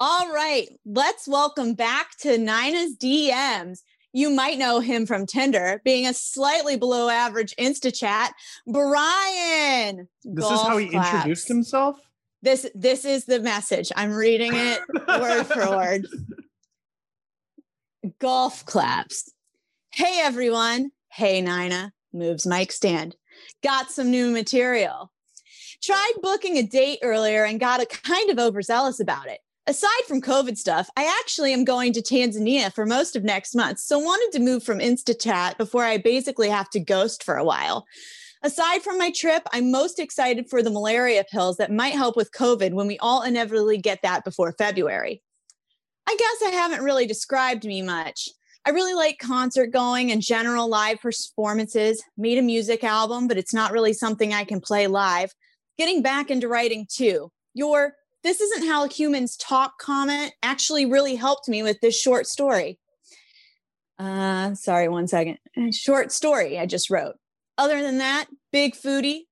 All 0.00 0.32
right, 0.32 0.68
let's 0.84 1.28
welcome 1.28 1.74
back 1.74 2.16
to 2.22 2.38
Nina's 2.38 2.96
DMs. 2.96 3.82
You 4.12 4.30
might 4.30 4.58
know 4.58 4.80
him 4.80 5.06
from 5.06 5.26
Tinder, 5.26 5.80
being 5.84 6.08
a 6.08 6.12
slightly 6.12 6.76
below 6.76 7.08
average 7.08 7.54
Insta 7.56 7.96
chat. 7.96 8.32
Brian. 8.66 10.08
this 10.24 10.44
is 10.44 10.60
how 10.62 10.70
Golf 10.70 10.80
he 10.80 10.96
introduced 10.96 11.46
himself. 11.46 12.00
This 12.42 12.68
this 12.74 13.04
is 13.04 13.24
the 13.24 13.40
message. 13.40 13.92
I'm 13.94 14.12
reading 14.12 14.52
it 14.54 14.80
word 15.06 15.44
for 15.44 15.70
word. 15.76 16.06
Golf 18.18 18.66
claps. 18.66 19.32
Hey 19.92 20.20
everyone. 20.20 20.90
Hey 21.08 21.40
Nina. 21.40 21.92
Moves 22.12 22.44
mic 22.44 22.72
stand. 22.72 23.14
Got 23.62 23.92
some 23.92 24.10
new 24.10 24.30
material. 24.30 25.12
Tried 25.82 26.12
booking 26.20 26.56
a 26.56 26.62
date 26.62 26.98
earlier 27.02 27.44
and 27.44 27.60
got 27.60 27.80
a 27.80 27.86
kind 27.86 28.30
of 28.30 28.38
overzealous 28.38 28.98
about 28.98 29.28
it. 29.28 29.38
Aside 29.68 30.04
from 30.08 30.20
COVID 30.20 30.58
stuff, 30.58 30.90
I 30.96 31.04
actually 31.20 31.52
am 31.52 31.64
going 31.64 31.92
to 31.92 32.02
Tanzania 32.02 32.72
for 32.72 32.84
most 32.84 33.14
of 33.14 33.22
next 33.22 33.54
month, 33.54 33.78
so 33.78 33.96
wanted 34.00 34.36
to 34.36 34.44
move 34.44 34.64
from 34.64 34.80
InstaChat 34.80 35.56
before 35.56 35.84
I 35.84 35.98
basically 35.98 36.48
have 36.48 36.68
to 36.70 36.80
ghost 36.80 37.22
for 37.22 37.36
a 37.36 37.44
while. 37.44 37.86
Aside 38.44 38.82
from 38.82 38.98
my 38.98 39.12
trip, 39.14 39.44
I'm 39.52 39.70
most 39.70 40.00
excited 40.00 40.50
for 40.50 40.62
the 40.62 40.70
malaria 40.70 41.24
pills 41.30 41.58
that 41.58 41.70
might 41.70 41.94
help 41.94 42.16
with 42.16 42.32
COVID 42.32 42.72
when 42.72 42.88
we 42.88 42.98
all 42.98 43.22
inevitably 43.22 43.78
get 43.78 44.00
that 44.02 44.24
before 44.24 44.52
February. 44.58 45.22
I 46.08 46.16
guess 46.16 46.48
I 46.48 46.56
haven't 46.56 46.82
really 46.82 47.06
described 47.06 47.64
me 47.64 47.82
much. 47.82 48.28
I 48.64 48.70
really 48.70 48.94
like 48.94 49.18
concert 49.18 49.68
going 49.72 50.10
and 50.10 50.20
general 50.20 50.68
live 50.68 51.00
performances. 51.00 52.02
Made 52.16 52.38
a 52.38 52.42
music 52.42 52.82
album, 52.82 53.28
but 53.28 53.38
it's 53.38 53.54
not 53.54 53.70
really 53.70 53.92
something 53.92 54.34
I 54.34 54.44
can 54.44 54.60
play 54.60 54.88
live. 54.88 55.32
Getting 55.78 56.02
back 56.02 56.30
into 56.30 56.48
writing 56.48 56.86
too. 56.92 57.30
Your 57.54 57.94
this 58.24 58.40
isn't 58.40 58.68
how 58.68 58.88
humans 58.88 59.36
talk 59.36 59.78
comment 59.78 60.32
actually 60.42 60.86
really 60.86 61.16
helped 61.16 61.48
me 61.48 61.62
with 61.62 61.80
this 61.80 62.00
short 62.00 62.26
story. 62.26 62.78
Uh, 63.98 64.54
sorry, 64.54 64.88
one 64.88 65.08
second. 65.08 65.38
Short 65.72 66.12
story 66.12 66.58
I 66.58 66.66
just 66.66 66.88
wrote. 66.88 67.16
Other 67.62 67.80
than 67.80 67.98
that, 67.98 68.26
big 68.50 68.74
foodie 68.74 69.26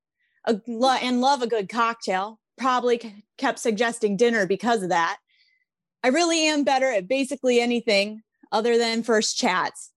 a, 0.44 0.60
and 1.02 1.20
love 1.20 1.42
a 1.42 1.48
good 1.48 1.68
cocktail. 1.68 2.38
Probably 2.56 3.24
kept 3.38 3.58
suggesting 3.58 4.16
dinner 4.16 4.46
because 4.46 4.84
of 4.84 4.90
that. 4.90 5.16
I 6.04 6.08
really 6.08 6.46
am 6.46 6.62
better 6.62 6.92
at 6.92 7.08
basically 7.08 7.60
anything 7.60 8.22
other 8.52 8.78
than 8.78 9.02
first 9.02 9.36
chats. 9.36 9.90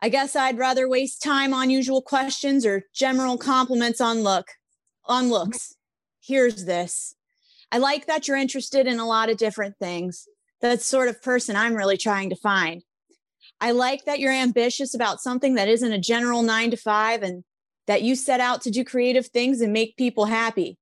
I 0.00 0.08
guess 0.08 0.36
I'd 0.36 0.56
rather 0.56 0.88
waste 0.88 1.20
time 1.20 1.52
on 1.52 1.68
usual 1.68 2.00
questions 2.00 2.64
or 2.64 2.84
general 2.94 3.36
compliments 3.36 4.00
on 4.00 4.22
look 4.22 4.46
on 5.06 5.28
looks. 5.28 5.74
Here's 6.22 6.66
this. 6.66 7.16
I 7.72 7.78
like 7.78 8.06
that 8.06 8.28
you're 8.28 8.36
interested 8.36 8.86
in 8.86 9.00
a 9.00 9.06
lot 9.08 9.30
of 9.30 9.36
different 9.36 9.76
things. 9.80 10.28
That's 10.60 10.86
sort 10.86 11.08
of 11.08 11.20
person 11.20 11.56
I'm 11.56 11.74
really 11.74 11.96
trying 11.96 12.30
to 12.30 12.36
find. 12.36 12.84
I 13.60 13.72
like 13.72 14.04
that 14.04 14.20
you're 14.20 14.30
ambitious 14.30 14.94
about 14.94 15.20
something 15.20 15.56
that 15.56 15.66
isn't 15.66 15.92
a 15.92 15.98
general 15.98 16.42
nine 16.42 16.70
to 16.70 16.76
five 16.76 17.24
and 17.24 17.42
that 17.90 18.02
you 18.02 18.14
set 18.14 18.38
out 18.38 18.62
to 18.62 18.70
do 18.70 18.84
creative 18.84 19.26
things 19.26 19.60
and 19.60 19.72
make 19.72 19.96
people 19.96 20.26
happy. 20.26 20.78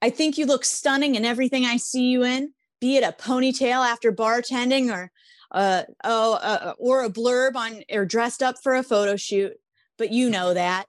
I 0.00 0.08
think 0.08 0.38
you 0.38 0.46
look 0.46 0.64
stunning 0.64 1.16
in 1.16 1.24
everything 1.24 1.64
I 1.64 1.78
see 1.78 2.10
you 2.10 2.22
in, 2.22 2.52
be 2.80 2.96
it 2.96 3.02
a 3.02 3.10
ponytail 3.10 3.84
after 3.84 4.12
bartending 4.12 4.88
or 4.88 5.10
uh, 5.50 5.82
oh, 6.04 6.34
uh, 6.34 6.74
or 6.78 7.02
a 7.02 7.10
blurb 7.10 7.56
on 7.56 7.82
or 7.90 8.06
dressed 8.06 8.40
up 8.40 8.54
for 8.62 8.76
a 8.76 8.84
photo 8.84 9.16
shoot. 9.16 9.54
But 9.96 10.12
you 10.12 10.30
know 10.30 10.54
that. 10.54 10.86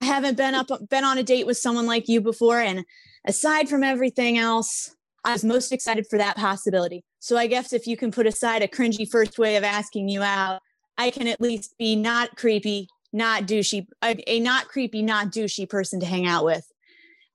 I 0.00 0.06
haven't 0.06 0.38
been 0.38 0.54
up 0.54 0.70
been 0.88 1.04
on 1.04 1.18
a 1.18 1.22
date 1.22 1.46
with 1.46 1.58
someone 1.58 1.84
like 1.84 2.08
you 2.08 2.22
before, 2.22 2.60
and 2.60 2.86
aside 3.26 3.68
from 3.68 3.84
everything 3.84 4.38
else, 4.38 4.96
I 5.22 5.32
was 5.32 5.44
most 5.44 5.70
excited 5.70 6.06
for 6.08 6.16
that 6.16 6.38
possibility. 6.38 7.04
So 7.18 7.36
I 7.36 7.46
guess 7.46 7.74
if 7.74 7.86
you 7.86 7.98
can 7.98 8.10
put 8.10 8.26
aside 8.26 8.62
a 8.62 8.68
cringy 8.68 9.06
first 9.06 9.38
way 9.38 9.56
of 9.56 9.64
asking 9.64 10.08
you 10.08 10.22
out, 10.22 10.62
I 10.96 11.10
can 11.10 11.26
at 11.26 11.42
least 11.42 11.74
be 11.78 11.94
not 11.94 12.36
creepy, 12.36 12.88
not 13.12 13.44
douchey, 13.44 13.86
a, 14.02 14.16
a 14.26 14.40
not 14.40 14.68
creepy, 14.68 15.02
not 15.02 15.28
douchey 15.28 15.68
person 15.68 16.00
to 16.00 16.06
hang 16.06 16.26
out 16.26 16.44
with. 16.44 16.66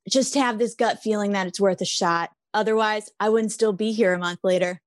Just 0.10 0.36
have 0.36 0.60
this 0.60 0.76
gut 0.76 1.00
feeling 1.02 1.32
that 1.32 1.48
it's 1.48 1.60
worth 1.60 1.82
a 1.82 1.86
shot. 1.86 2.30
Otherwise, 2.54 3.12
I 3.20 3.30
wouldn't 3.30 3.52
still 3.52 3.74
be 3.74 3.92
here 3.92 4.14
a 4.14 4.20
month 4.20 4.40
later. 4.44 4.82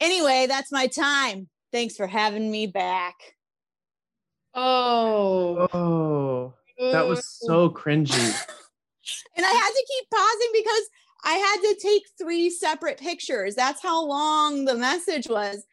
Anyway, 0.00 0.46
that's 0.48 0.72
my 0.72 0.86
time. 0.86 1.48
Thanks 1.72 1.96
for 1.96 2.06
having 2.06 2.50
me 2.50 2.66
back. 2.66 3.14
Oh, 4.54 5.68
Oh, 6.78 6.92
that 6.92 7.06
was 7.06 7.24
so 7.26 7.70
cringy. 7.70 8.48
And 9.36 9.44
I 9.44 9.50
had 9.50 9.70
to 9.70 9.86
keep 9.86 10.10
pausing 10.10 10.50
because 10.54 10.88
I 11.24 11.32
had 11.34 11.60
to 11.60 11.80
take 11.82 12.04
three 12.18 12.48
separate 12.48 12.98
pictures. 12.98 13.54
That's 13.54 13.82
how 13.82 14.02
long 14.02 14.64
the 14.64 14.76
message 14.76 15.28
was. 15.28 15.64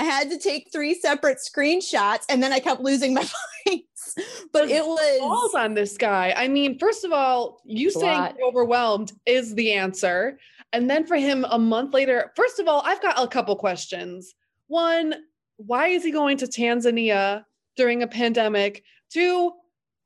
I 0.00 0.04
had 0.04 0.30
to 0.30 0.38
take 0.38 0.72
three 0.72 0.94
separate 0.94 1.38
screenshots 1.38 2.24
and 2.30 2.42
then 2.42 2.54
I 2.54 2.58
kept 2.58 2.80
losing 2.80 3.12
my 3.12 3.20
points. 3.66 4.14
But 4.50 4.70
it 4.70 4.82
balls 4.82 4.98
was 5.20 5.54
on 5.54 5.74
this 5.74 5.98
guy. 5.98 6.32
I 6.34 6.48
mean, 6.48 6.78
first 6.78 7.04
of 7.04 7.12
all, 7.12 7.60
you 7.66 7.90
saying 7.90 8.18
lot. 8.18 8.36
overwhelmed 8.42 9.12
is 9.26 9.54
the 9.54 9.72
answer. 9.72 10.38
And 10.72 10.88
then 10.88 11.06
for 11.06 11.16
him 11.16 11.44
a 11.50 11.58
month 11.58 11.92
later, 11.92 12.32
first 12.34 12.58
of 12.58 12.66
all, 12.66 12.80
I've 12.82 13.02
got 13.02 13.22
a 13.22 13.28
couple 13.28 13.54
questions. 13.56 14.34
One, 14.68 15.16
why 15.58 15.88
is 15.88 16.02
he 16.02 16.12
going 16.12 16.38
to 16.38 16.46
Tanzania 16.46 17.44
during 17.76 18.02
a 18.02 18.08
pandemic? 18.08 18.82
Two, 19.12 19.52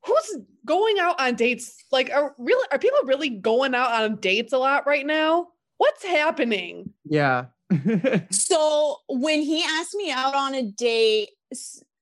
who's 0.03 0.37
going 0.65 0.99
out 0.99 1.21
on 1.21 1.35
dates? 1.35 1.85
Like, 1.89 2.11
are 2.11 2.35
really 2.37 2.67
are 2.69 2.79
people 2.79 2.99
really 3.05 3.29
going 3.29 3.73
out 3.73 3.91
on 4.03 4.17
dates 4.17 4.51
a 4.51 4.57
lot 4.57 4.85
right 4.85 5.05
now? 5.05 5.47
What's 5.77 6.03
happening? 6.03 6.91
yeah. 7.05 7.45
so 8.31 8.97
when 9.07 9.41
he 9.41 9.63
asked 9.63 9.95
me 9.95 10.11
out 10.11 10.35
on 10.35 10.55
a 10.55 10.63
date, 10.63 11.29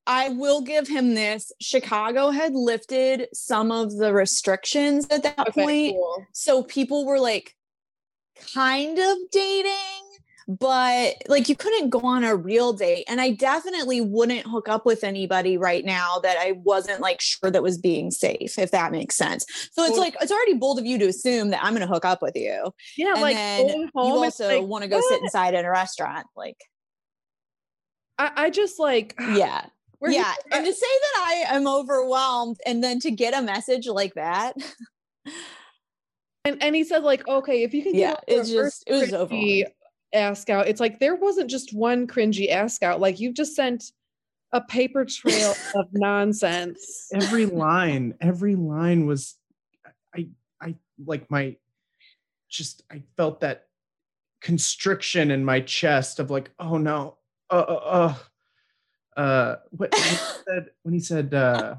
I 0.06 0.28
will 0.30 0.60
give 0.60 0.86
him 0.86 1.14
this. 1.14 1.50
Chicago 1.60 2.30
had 2.30 2.54
lifted 2.54 3.28
some 3.32 3.72
of 3.72 3.96
the 3.96 4.12
restrictions 4.12 5.06
at 5.10 5.22
that 5.22 5.54
point. 5.54 5.94
cool. 5.94 6.26
so 6.32 6.62
people 6.62 7.06
were 7.06 7.20
like 7.20 7.54
kind 8.54 8.98
of 8.98 9.16
dating 9.30 10.03
but 10.46 11.14
like 11.28 11.48
you 11.48 11.56
couldn't 11.56 11.88
go 11.90 12.00
on 12.00 12.22
a 12.22 12.36
real 12.36 12.72
date 12.72 13.04
and 13.08 13.20
i 13.20 13.30
definitely 13.30 14.00
wouldn't 14.00 14.46
hook 14.46 14.68
up 14.68 14.84
with 14.84 15.02
anybody 15.02 15.56
right 15.56 15.84
now 15.84 16.18
that 16.18 16.36
i 16.38 16.52
wasn't 16.64 17.00
like 17.00 17.20
sure 17.20 17.50
that 17.50 17.62
was 17.62 17.78
being 17.78 18.10
safe 18.10 18.58
if 18.58 18.70
that 18.70 18.92
makes 18.92 19.16
sense. 19.16 19.46
So 19.72 19.84
it's 19.84 19.96
like 19.98 20.14
it's 20.20 20.30
already 20.30 20.54
bold 20.54 20.78
of 20.78 20.84
you 20.84 20.98
to 20.98 21.06
assume 21.06 21.48
that 21.50 21.64
i'm 21.64 21.72
going 21.74 21.80
to 21.86 21.92
hook 21.92 22.04
up 22.04 22.20
with 22.20 22.36
you 22.36 22.70
Yeah, 22.96 23.14
and 23.14 23.22
like 23.22 23.36
going 23.36 23.90
you 23.94 24.14
also 24.16 24.48
like, 24.60 24.66
want 24.68 24.82
to 24.82 24.88
go 24.88 25.00
sit 25.08 25.22
inside 25.22 25.54
in 25.54 25.64
a 25.64 25.70
restaurant 25.70 26.26
like 26.36 26.58
I, 28.18 28.30
I 28.36 28.50
just 28.50 28.78
like 28.78 29.14
yeah. 29.18 29.66
yeah 30.02 30.24
here- 30.32 30.34
and 30.52 30.66
to 30.66 30.72
say 30.72 30.86
that 30.86 31.24
i 31.48 31.56
am 31.56 31.66
overwhelmed 31.66 32.58
and 32.66 32.84
then 32.84 33.00
to 33.00 33.10
get 33.10 33.32
a 33.34 33.40
message 33.42 33.86
like 33.86 34.14
that 34.14 34.54
And 36.46 36.62
and 36.62 36.76
he 36.76 36.84
said 36.84 37.02
like, 37.04 37.26
okay, 37.26 37.62
if 37.62 37.72
you 37.72 37.82
can 37.82 37.94
Yeah, 37.94 38.10
get 38.10 38.24
it's 38.28 38.50
just- 38.50 38.84
it 38.86 38.92
was 38.92 39.14
overwhelming. 39.14 39.64
Ask 40.14 40.48
out. 40.50 40.68
It's 40.68 40.80
like 40.80 40.98
there 41.00 41.16
wasn't 41.16 41.50
just 41.50 41.74
one 41.74 42.06
cringy 42.06 42.50
ask 42.50 42.82
out. 42.82 43.00
Like 43.00 43.20
you've 43.20 43.34
just 43.34 43.54
sent 43.54 43.92
a 44.52 44.60
paper 44.60 45.04
trail 45.04 45.54
of 45.74 45.86
nonsense. 45.92 47.08
every 47.12 47.46
line, 47.46 48.14
every 48.20 48.54
line 48.54 49.06
was 49.06 49.36
I 50.14 50.28
I 50.60 50.76
like 51.04 51.30
my 51.30 51.56
just 52.48 52.82
I 52.90 53.02
felt 53.16 53.40
that 53.40 53.66
constriction 54.40 55.30
in 55.30 55.44
my 55.44 55.60
chest 55.60 56.20
of 56.20 56.30
like, 56.30 56.50
oh 56.58 56.78
no. 56.78 57.18
Uh 57.50 57.64
uh 57.68 58.14
uh 59.16 59.20
uh 59.20 59.56
what 59.70 59.92
when 59.92 60.02
he 60.02 60.16
said 60.46 60.70
when 60.82 60.94
he 60.94 61.00
said 61.00 61.34
uh 61.34 61.74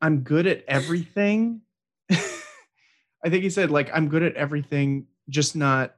I'm 0.00 0.20
good 0.20 0.46
at 0.46 0.64
everything. 0.68 1.62
I 2.10 3.30
think 3.30 3.42
he 3.42 3.50
said 3.50 3.70
like 3.70 3.90
I'm 3.94 4.08
good 4.08 4.22
at 4.22 4.34
everything, 4.34 5.06
just 5.28 5.56
not 5.56 5.94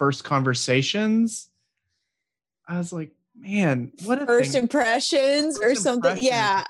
first 0.00 0.24
conversations. 0.24 1.50
I 2.66 2.78
was 2.78 2.90
like, 2.90 3.10
man, 3.36 3.92
what 4.04 4.20
a 4.22 4.24
first 4.26 4.52
thing. 4.52 4.62
impressions 4.62 5.58
or 5.58 5.68
First 5.68 5.82
something 5.82 6.12
impressions. 6.12 6.26
yeah 6.30 6.64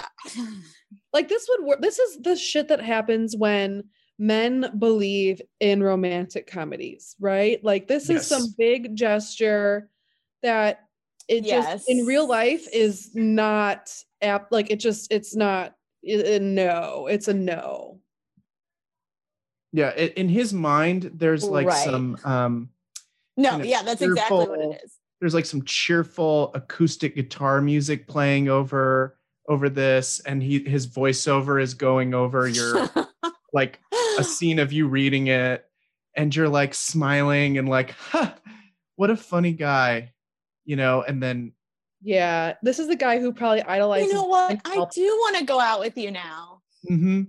like 1.13 1.29
this 1.29 1.47
would 1.49 1.65
work. 1.67 1.81
This 1.81 1.99
is 2.01 2.19
the 2.23 2.35
shit 2.37 2.67
that 2.69 2.81
happens 2.83 3.37
when 3.37 3.85
men 4.19 4.73
believe 4.79 5.41
in 5.61 5.81
romantic 5.83 6.49
comedies, 6.49 7.15
right? 7.21 7.63
Like 7.65 7.87
this 7.87 8.09
Yes. 8.09 8.23
is 8.23 8.27
some 8.29 8.55
big 8.59 8.97
gesture 8.97 9.89
that 10.43 10.81
it 11.29 11.45
just 11.45 11.89
in 11.89 12.05
real 12.07 12.27
life 12.27 12.67
is 12.73 13.15
not 13.15 13.95
apt. 14.21 14.51
Like 14.51 14.71
it 14.73 14.81
just 14.81 15.13
it's 15.13 15.37
not 15.37 15.75
a 16.05 16.39
no. 16.41 17.07
It's 17.09 17.29
a 17.29 17.35
no. 17.35 18.01
Yeah, 19.73 19.93
i- 19.97 20.13
in 20.17 20.29
his 20.29 20.53
mind, 20.53 21.11
there's 21.15 21.45
like 21.45 21.69
Right. 21.69 21.85
some 21.85 22.19
um 22.25 22.71
No, 23.37 23.51
kind 23.51 23.63
of 23.63 23.69
yeah, 23.69 23.83
that's 23.83 24.03
exactly 24.03 24.47
what 24.47 24.61
it 24.61 24.81
is. 24.85 24.93
there's 25.21 25.35
like 25.35 25.47
some 25.47 25.65
cheerful 25.65 26.51
acoustic 26.55 27.15
guitar 27.15 27.61
music 27.61 28.07
playing 28.07 28.49
over 28.49 29.19
over 29.49 29.69
this 29.69 30.21
and 30.21 30.43
he 30.43 30.63
his 30.65 30.87
voiceover 30.87 31.61
is 31.61 31.75
going 31.75 32.15
over 32.15 32.47
your 32.47 32.89
like 33.53 33.81
a 34.19 34.25
scene 34.25 34.59
of 34.59 34.73
you 34.73 34.87
reading 34.87 35.27
it 35.29 35.65
and 36.17 36.35
you're 36.37 36.49
like 36.49 36.75
smiling 36.75 37.59
and 37.59 37.69
like 37.69 37.91
huh, 37.93 38.33
what 38.97 39.11
a 39.11 39.17
funny 39.17 39.53
guy 39.53 40.13
you 40.65 40.77
know 40.77 41.03
and 41.03 41.23
then 41.23 41.53
Yeah, 42.03 42.55
this 42.63 42.79
is 42.79 42.87
the 42.89 42.97
guy 42.97 43.19
who 43.19 43.33
probably 43.33 43.63
idolizes. 43.63 44.09
you 44.09 44.15
know 44.15 44.25
what? 44.25 44.51
and 44.53 44.61
I 44.65 44.87
do 44.93 45.03
want 45.03 45.37
to 45.39 45.45
go 45.45 45.59
out 45.61 45.81
with 45.81 45.97
you 45.99 46.11
now. 46.11 46.61
Mm-hmm. 46.91 47.23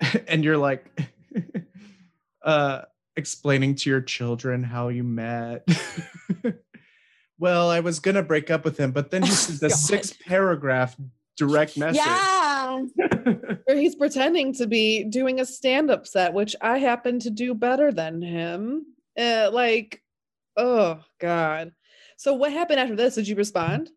and 0.28 0.44
you're 0.44 0.58
like 0.58 0.86
uh 2.42 2.82
explaining 3.18 3.74
to 3.74 3.90
your 3.90 4.00
children 4.00 4.62
how 4.62 4.88
you 4.88 5.02
met 5.02 5.66
well 7.38 7.68
i 7.70 7.80
was 7.80 7.98
gonna 7.98 8.22
break 8.22 8.50
up 8.50 8.64
with 8.64 8.78
him 8.78 8.92
but 8.92 9.10
then 9.10 9.22
he 9.22 9.30
sent 9.30 9.60
the 9.60 9.68
God. 9.68 9.76
six 9.76 10.14
paragraph 10.24 10.96
direct 11.38 11.78
message 11.78 12.02
Yeah. 12.04 12.84
Or 13.68 13.74
he's 13.74 13.94
pretending 14.02 14.52
to 14.54 14.66
be 14.66 15.04
doing 15.04 15.40
a 15.40 15.46
stand-up 15.46 16.06
set, 16.06 16.34
which 16.34 16.54
I 16.60 16.78
happen 16.78 17.18
to 17.20 17.30
do 17.30 17.54
better 17.54 17.92
than 17.92 18.20
him. 18.20 18.86
Uh, 19.16 19.50
like, 19.52 20.02
oh 20.56 21.00
god. 21.20 21.72
So 22.16 22.34
what 22.34 22.52
happened 22.52 22.80
after 22.80 22.96
this? 22.96 23.14
Did 23.14 23.28
you 23.28 23.36
respond? 23.36 23.90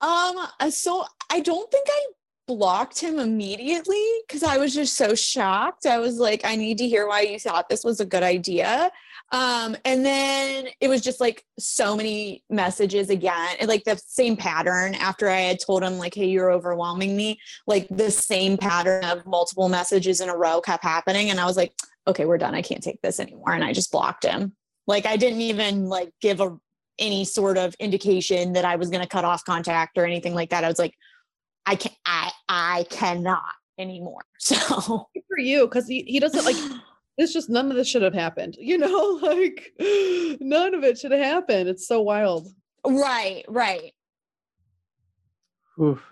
Um, 0.00 0.46
uh, 0.58 0.70
so 0.70 1.04
I 1.30 1.40
don't 1.40 1.70
think 1.70 1.86
I 1.88 2.06
blocked 2.50 2.98
him 2.98 3.20
immediately 3.20 4.04
because 4.26 4.42
I 4.42 4.58
was 4.58 4.74
just 4.74 4.96
so 4.96 5.14
shocked. 5.14 5.86
I 5.86 5.98
was 5.98 6.18
like, 6.18 6.44
I 6.44 6.56
need 6.56 6.78
to 6.78 6.88
hear 6.88 7.06
why 7.06 7.20
you 7.20 7.38
thought 7.38 7.68
this 7.68 7.84
was 7.84 8.00
a 8.00 8.04
good 8.04 8.24
idea. 8.24 8.90
Um, 9.30 9.76
and 9.84 10.04
then 10.04 10.66
it 10.80 10.88
was 10.88 11.00
just 11.00 11.20
like 11.20 11.44
so 11.60 11.96
many 11.96 12.42
messages 12.50 13.08
again, 13.08 13.54
and 13.60 13.68
like 13.68 13.84
the 13.84 13.96
same 14.04 14.36
pattern 14.36 14.96
after 14.96 15.28
I 15.28 15.42
had 15.42 15.60
told 15.64 15.84
him, 15.84 15.96
like, 15.96 16.12
hey, 16.12 16.26
you're 16.26 16.50
overwhelming 16.50 17.16
me, 17.16 17.38
like 17.68 17.86
the 17.88 18.10
same 18.10 18.56
pattern 18.56 19.04
of 19.04 19.24
multiple 19.26 19.68
messages 19.68 20.20
in 20.20 20.28
a 20.28 20.36
row 20.36 20.60
kept 20.60 20.82
happening. 20.82 21.30
And 21.30 21.38
I 21.38 21.44
was 21.44 21.56
like, 21.56 21.72
okay, 22.08 22.24
we're 22.24 22.38
done. 22.38 22.56
I 22.56 22.62
can't 22.62 22.82
take 22.82 23.00
this 23.02 23.20
anymore. 23.20 23.52
And 23.52 23.62
I 23.62 23.72
just 23.72 23.92
blocked 23.92 24.24
him. 24.24 24.56
Like 24.88 25.06
I 25.06 25.16
didn't 25.16 25.42
even 25.42 25.86
like 25.86 26.10
give 26.20 26.40
a 26.40 26.58
any 26.98 27.24
sort 27.24 27.56
of 27.56 27.74
indication 27.78 28.52
that 28.54 28.64
I 28.64 28.76
was 28.76 28.90
going 28.90 29.02
to 29.02 29.08
cut 29.08 29.24
off 29.24 29.44
contact 29.44 29.96
or 29.96 30.04
anything 30.04 30.34
like 30.34 30.50
that. 30.50 30.64
I 30.64 30.68
was 30.68 30.78
like, 30.78 30.94
I 31.66 31.76
can 31.76 31.92
I 32.04 32.30
I 32.48 32.86
cannot 32.90 33.42
anymore. 33.78 34.22
So 34.38 35.08
Good 35.14 35.22
for 35.28 35.38
you, 35.38 35.66
because 35.66 35.86
he, 35.86 36.02
he 36.06 36.18
doesn't 36.18 36.44
like 36.44 36.56
it's 37.18 37.32
just 37.32 37.50
none 37.50 37.70
of 37.70 37.76
this 37.76 37.88
should 37.88 38.02
have 38.02 38.14
happened. 38.14 38.56
You 38.58 38.78
know, 38.78 39.18
like 39.22 39.72
none 40.40 40.74
of 40.74 40.84
it 40.84 40.98
should 40.98 41.12
have 41.12 41.20
happened. 41.20 41.68
It's 41.68 41.86
so 41.86 42.00
wild. 42.00 42.48
right, 42.86 43.44
right. 43.48 43.92
Oof. 45.80 46.02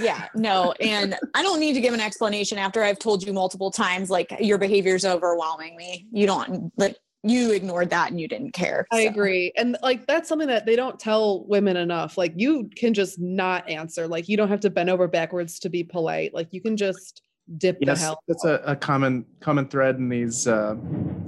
Yeah, 0.00 0.28
no. 0.34 0.72
And 0.80 1.16
I 1.34 1.42
don't 1.42 1.60
need 1.60 1.74
to 1.74 1.80
give 1.80 1.94
an 1.94 2.00
explanation 2.00 2.58
after 2.58 2.82
I've 2.82 2.98
told 2.98 3.22
you 3.24 3.32
multiple 3.32 3.70
times, 3.70 4.10
like 4.10 4.34
your 4.40 4.58
behavior 4.58 4.94
is 4.94 5.04
overwhelming 5.04 5.76
me. 5.76 6.06
You 6.12 6.26
don't 6.26 6.72
like 6.76 6.96
you 7.22 7.52
ignored 7.52 7.90
that 7.90 8.10
and 8.10 8.20
you 8.20 8.26
didn't 8.26 8.52
care. 8.52 8.86
I 8.90 9.04
so. 9.04 9.10
agree. 9.10 9.52
And 9.56 9.76
like 9.82 10.06
that's 10.06 10.28
something 10.28 10.48
that 10.48 10.66
they 10.66 10.74
don't 10.74 10.98
tell 10.98 11.44
women 11.44 11.76
enough. 11.76 12.18
Like 12.18 12.32
you 12.36 12.68
can 12.76 12.94
just 12.94 13.20
not 13.20 13.68
answer. 13.68 14.08
Like 14.08 14.28
you 14.28 14.36
don't 14.36 14.48
have 14.48 14.60
to 14.60 14.70
bend 14.70 14.90
over 14.90 15.06
backwards 15.06 15.58
to 15.60 15.68
be 15.68 15.84
polite. 15.84 16.34
Like 16.34 16.48
you 16.50 16.60
can 16.60 16.76
just 16.76 17.22
dip 17.58 17.78
the 17.80 17.86
yes 17.86 18.00
hell. 18.00 18.22
that's 18.28 18.44
a, 18.44 18.62
a 18.64 18.76
common 18.76 19.26
common 19.40 19.66
thread 19.66 19.96
in 19.96 20.08
these 20.08 20.46
uh 20.46 20.76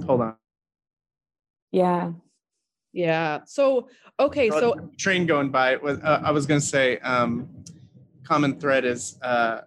hold 0.05 0.21
on 0.21 0.35
Yeah. 1.71 2.13
Yeah. 2.93 3.41
So 3.45 3.89
okay, 4.19 4.49
so 4.49 4.89
train 4.97 5.25
going 5.25 5.49
by 5.49 5.75
was 5.75 5.99
uh, 5.99 6.21
i 6.23 6.31
was 6.31 6.45
going 6.45 6.59
to 6.59 6.65
say 6.65 6.97
um 6.99 7.49
common 8.23 8.59
thread 8.59 8.85
is 8.85 9.17
uh 9.21 9.61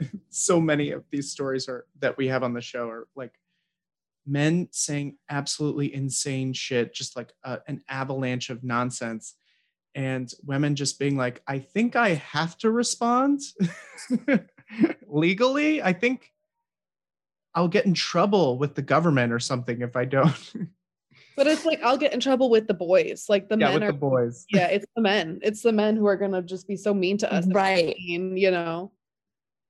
so 0.30 0.60
many 0.60 0.92
of 0.92 1.04
these 1.10 1.30
stories 1.30 1.68
are 1.68 1.86
that 2.00 2.16
we 2.16 2.28
have 2.28 2.42
on 2.42 2.52
the 2.52 2.60
show 2.60 2.88
are 2.88 3.08
like 3.16 3.32
men 4.26 4.68
saying 4.72 5.16
absolutely 5.30 5.94
insane 5.94 6.52
shit 6.52 6.92
just 6.94 7.16
like 7.16 7.32
uh, 7.44 7.58
an 7.68 7.82
avalanche 7.88 8.50
of 8.50 8.64
nonsense 8.64 9.34
and 9.94 10.32
women 10.44 10.74
just 10.74 10.98
being 10.98 11.16
like 11.16 11.42
i 11.46 11.58
think 11.58 11.96
i 11.96 12.14
have 12.14 12.56
to 12.58 12.70
respond 12.70 13.40
legally 15.06 15.82
i 15.82 15.92
think 15.92 16.32
i'll 17.54 17.68
get 17.68 17.86
in 17.86 17.94
trouble 17.94 18.58
with 18.58 18.74
the 18.74 18.82
government 18.82 19.32
or 19.32 19.38
something 19.38 19.80
if 19.80 19.96
i 19.96 20.04
don't 20.04 20.52
but 21.36 21.46
it's 21.46 21.64
like 21.64 21.82
I'll 21.82 21.98
get 21.98 22.14
in 22.14 22.20
trouble 22.20 22.48
with 22.48 22.66
the 22.66 22.74
boys. 22.74 23.26
Like 23.28 23.48
the 23.48 23.58
yeah 23.58 23.66
men 23.66 23.74
with 23.74 23.82
are 23.84 23.92
the 23.92 23.98
boys 23.98 24.46
yeah, 24.50 24.68
it's 24.68 24.86
the 24.96 25.02
men. 25.02 25.38
It's 25.42 25.62
the 25.62 25.72
men 25.72 25.94
who 25.94 26.06
are 26.06 26.16
gonna 26.16 26.42
just 26.42 26.66
be 26.66 26.76
so 26.76 26.94
mean 26.94 27.18
to 27.18 27.32
us. 27.32 27.46
Right. 27.46 27.94
mean, 27.98 28.36
you 28.36 28.50
know. 28.50 28.90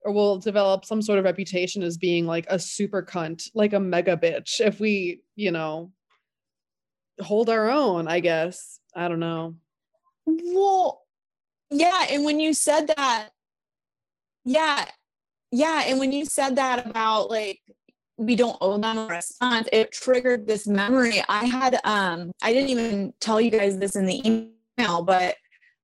Or 0.07 0.12
we'll 0.12 0.38
develop 0.38 0.85
some 0.85 1.03
sort 1.03 1.19
of 1.19 1.25
reputation 1.25 1.83
as 1.83 1.97
being 1.99 2.27
like 2.27 2.47
a 2.49 2.61
super 2.61 3.03
cunt, 3.03 3.51
like 3.55 3.73
a 3.73 3.81
mega 3.81 4.16
bitch, 4.16 4.61
if 4.61 4.79
we, 4.79 5.23
you 5.35 5.51
know, 5.51 5.90
hold 7.21 7.51
our 7.51 7.69
own, 7.69 8.07
I 8.07 8.21
guess. 8.21 8.79
I 8.95 9.09
don't 9.09 9.19
know. 9.19 9.57
Well, 10.25 11.03
yeah, 11.71 12.07
and 12.09 12.25
when 12.25 12.38
you 12.38 12.55
said 12.55 12.87
that, 12.97 13.31
yeah, 14.45 14.85
yeah, 15.51 15.83
and 15.87 15.99
when 15.99 16.12
you 16.12 16.25
said 16.25 16.55
that 16.55 16.87
about 16.87 17.31
like 17.31 17.61
we 18.16 18.37
don't 18.37 18.57
owe 18.61 18.79
them 18.79 18.99
a 18.99 19.07
response, 19.09 19.69
it 19.73 19.90
triggered 19.90 20.47
this 20.47 20.69
memory. 20.69 21.21
I 21.29 21.47
had 21.47 21.81
um 21.83 22.31
I 22.42 22.53
didn't 22.53 22.71
even 22.71 23.12
tell 23.19 23.40
you 23.40 23.51
guys 23.51 23.77
this 23.77 23.97
in 23.97 24.07
the 24.07 24.23
email, 24.25 25.03
but 25.03 25.35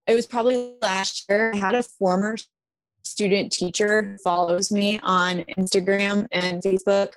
it 0.07 0.15
was 0.15 0.27
probably 0.27 0.75
last 0.81 1.27
year. 1.29 1.53
I 1.53 1.57
had 1.57 1.75
a 1.75 1.83
former 1.83 2.37
student 3.03 3.53
teacher 3.53 4.03
who 4.03 4.19
follows 4.19 4.71
me 4.71 5.01
on 5.03 5.45
Instagram 5.59 6.27
and 6.33 6.62
Facebook. 6.62 7.12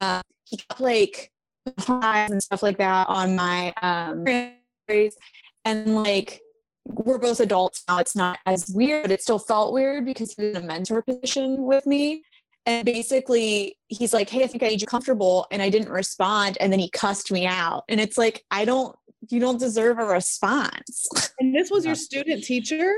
Uh, 0.00 0.22
he 0.44 0.58
got 0.68 0.80
like 0.80 1.30
and 1.86 2.42
stuff 2.42 2.62
like 2.62 2.78
that 2.78 3.06
on 3.08 3.36
my 3.36 3.72
um 3.82 4.24
and 5.64 5.94
like 5.94 6.40
we're 6.86 7.18
both 7.18 7.40
adults 7.40 7.84
now. 7.88 7.98
It's 7.98 8.16
not 8.16 8.38
as 8.46 8.68
weird, 8.68 9.04
but 9.04 9.12
it 9.12 9.22
still 9.22 9.38
felt 9.38 9.72
weird 9.72 10.04
because 10.04 10.32
he 10.32 10.46
was 10.46 10.56
in 10.56 10.64
a 10.64 10.66
mentor 10.66 11.02
position 11.02 11.62
with 11.62 11.86
me. 11.86 12.22
And 12.66 12.84
basically, 12.84 13.76
he's 13.88 14.12
like, 14.12 14.28
Hey, 14.28 14.44
I 14.44 14.46
think 14.46 14.62
I 14.62 14.68
need 14.68 14.80
you 14.80 14.86
comfortable. 14.86 15.46
And 15.50 15.62
I 15.62 15.68
didn't 15.68 15.90
respond. 15.90 16.58
And 16.60 16.72
then 16.72 16.80
he 16.80 16.90
cussed 16.90 17.30
me 17.30 17.46
out. 17.46 17.84
And 17.88 18.00
it's 18.00 18.18
like, 18.18 18.44
I 18.50 18.64
don't, 18.64 18.96
you 19.28 19.40
don't 19.40 19.58
deserve 19.58 19.98
a 19.98 20.04
response. 20.04 21.08
And 21.38 21.54
this 21.54 21.70
was 21.70 21.86
your 21.86 21.94
student 21.94 22.44
teacher? 22.44 22.92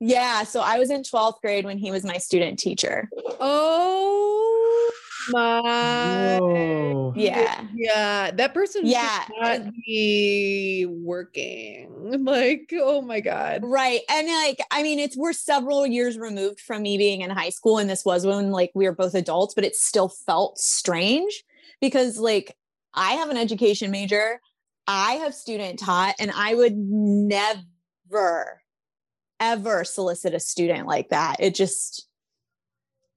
Yeah. 0.00 0.44
So 0.44 0.60
I 0.60 0.78
was 0.78 0.90
in 0.90 1.02
12th 1.02 1.40
grade 1.40 1.64
when 1.64 1.78
he 1.78 1.90
was 1.90 2.04
my 2.04 2.18
student 2.18 2.58
teacher. 2.58 3.08
Oh 3.40 4.90
my 5.30 6.38
Whoa. 6.40 7.12
Yeah. 7.16 7.64
Yeah, 7.74 8.30
that 8.30 8.54
person 8.54 8.82
should 8.82 8.90
Yeah, 8.90 9.24
not 9.40 9.72
be 9.86 10.86
working. 10.88 11.86
Like, 12.28 12.72
oh 12.74 13.00
my 13.00 13.20
god. 13.20 13.60
Right. 13.64 14.00
And 14.10 14.26
like, 14.28 14.60
I 14.70 14.82
mean, 14.82 14.98
it's 14.98 15.16
we're 15.16 15.32
several 15.32 15.86
years 15.86 16.18
removed 16.18 16.60
from 16.60 16.82
me 16.82 16.98
being 16.98 17.22
in 17.22 17.30
high 17.30 17.50
school. 17.50 17.78
And 17.78 17.88
this 17.88 18.04
was 18.04 18.26
when 18.26 18.50
like 18.50 18.70
we 18.74 18.86
were 18.86 18.94
both 18.94 19.14
adults, 19.14 19.54
but 19.54 19.64
it 19.64 19.74
still 19.74 20.08
felt 20.08 20.58
strange 20.58 21.42
because 21.80 22.18
like 22.18 22.56
I 22.94 23.12
have 23.12 23.30
an 23.30 23.36
education 23.36 23.90
major, 23.90 24.40
I 24.86 25.12
have 25.14 25.34
student 25.34 25.78
taught, 25.78 26.14
and 26.18 26.30
I 26.34 26.54
would 26.54 26.76
never, 26.76 28.62
ever 29.40 29.84
solicit 29.84 30.34
a 30.34 30.40
student 30.40 30.86
like 30.86 31.10
that. 31.10 31.36
It 31.38 31.54
just 31.54 32.06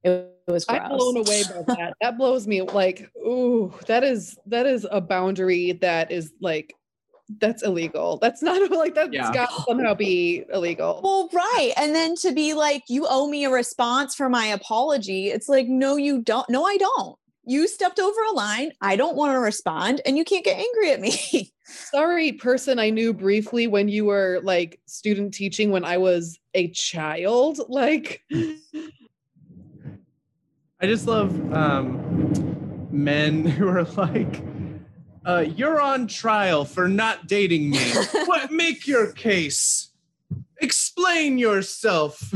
it 0.04 0.32
was 0.48 0.64
gross. 0.64 0.80
I'm 0.82 0.96
blown 0.96 1.16
away 1.16 1.42
by 1.44 1.62
that. 1.74 1.94
That 2.00 2.18
blows 2.18 2.46
me 2.46 2.62
like, 2.62 3.10
ooh, 3.16 3.72
that 3.86 4.02
is 4.02 4.36
that 4.46 4.66
is 4.66 4.86
a 4.90 5.00
boundary 5.00 5.72
that 5.72 6.10
is 6.10 6.32
like 6.40 6.74
that's 7.38 7.62
illegal. 7.62 8.18
That's 8.18 8.42
not 8.42 8.70
like 8.72 8.94
that's 8.94 9.12
Yeah. 9.12 9.32
got 9.32 9.48
to 9.50 9.62
somehow 9.68 9.94
be 9.94 10.44
illegal. 10.52 11.00
Well, 11.02 11.28
right. 11.32 11.72
And 11.76 11.94
then 11.94 12.16
to 12.16 12.32
be 12.32 12.54
like, 12.54 12.82
you 12.88 13.06
owe 13.08 13.28
me 13.28 13.44
a 13.44 13.50
response 13.50 14.14
for 14.14 14.28
my 14.28 14.46
apology. 14.46 15.28
It's 15.28 15.48
like, 15.48 15.68
no, 15.68 15.96
you 15.96 16.20
don't. 16.20 16.48
No, 16.50 16.64
I 16.64 16.76
don't. 16.76 17.16
You 17.44 17.66
stepped 17.66 17.98
over 17.98 18.20
a 18.22 18.34
line. 18.34 18.72
I 18.80 18.96
don't 18.96 19.16
want 19.16 19.32
to 19.32 19.38
respond, 19.38 20.00
and 20.06 20.16
you 20.16 20.24
can't 20.24 20.44
get 20.44 20.58
angry 20.58 20.92
at 20.92 21.00
me. 21.00 21.52
Sorry, 21.64 22.32
person 22.32 22.78
I 22.78 22.90
knew 22.90 23.12
briefly 23.12 23.66
when 23.66 23.88
you 23.88 24.04
were 24.04 24.40
like 24.42 24.80
student 24.86 25.34
teaching 25.34 25.70
when 25.70 25.84
I 25.84 25.98
was 25.98 26.38
a 26.54 26.68
child. 26.70 27.60
Like, 27.68 28.22
I 30.80 30.86
just 30.86 31.06
love 31.06 31.52
um, 31.52 32.86
men 32.90 33.44
who 33.46 33.66
are 33.68 33.84
like, 33.84 34.42
uh, 35.24 35.44
"You're 35.56 35.80
on 35.80 36.06
trial 36.06 36.64
for 36.64 36.86
not 36.88 37.26
dating 37.26 37.70
me. 37.70 37.92
what? 38.26 38.52
Make 38.52 38.86
your 38.86 39.10
case. 39.12 39.90
Explain 40.60 41.38
yourself." 41.38 42.32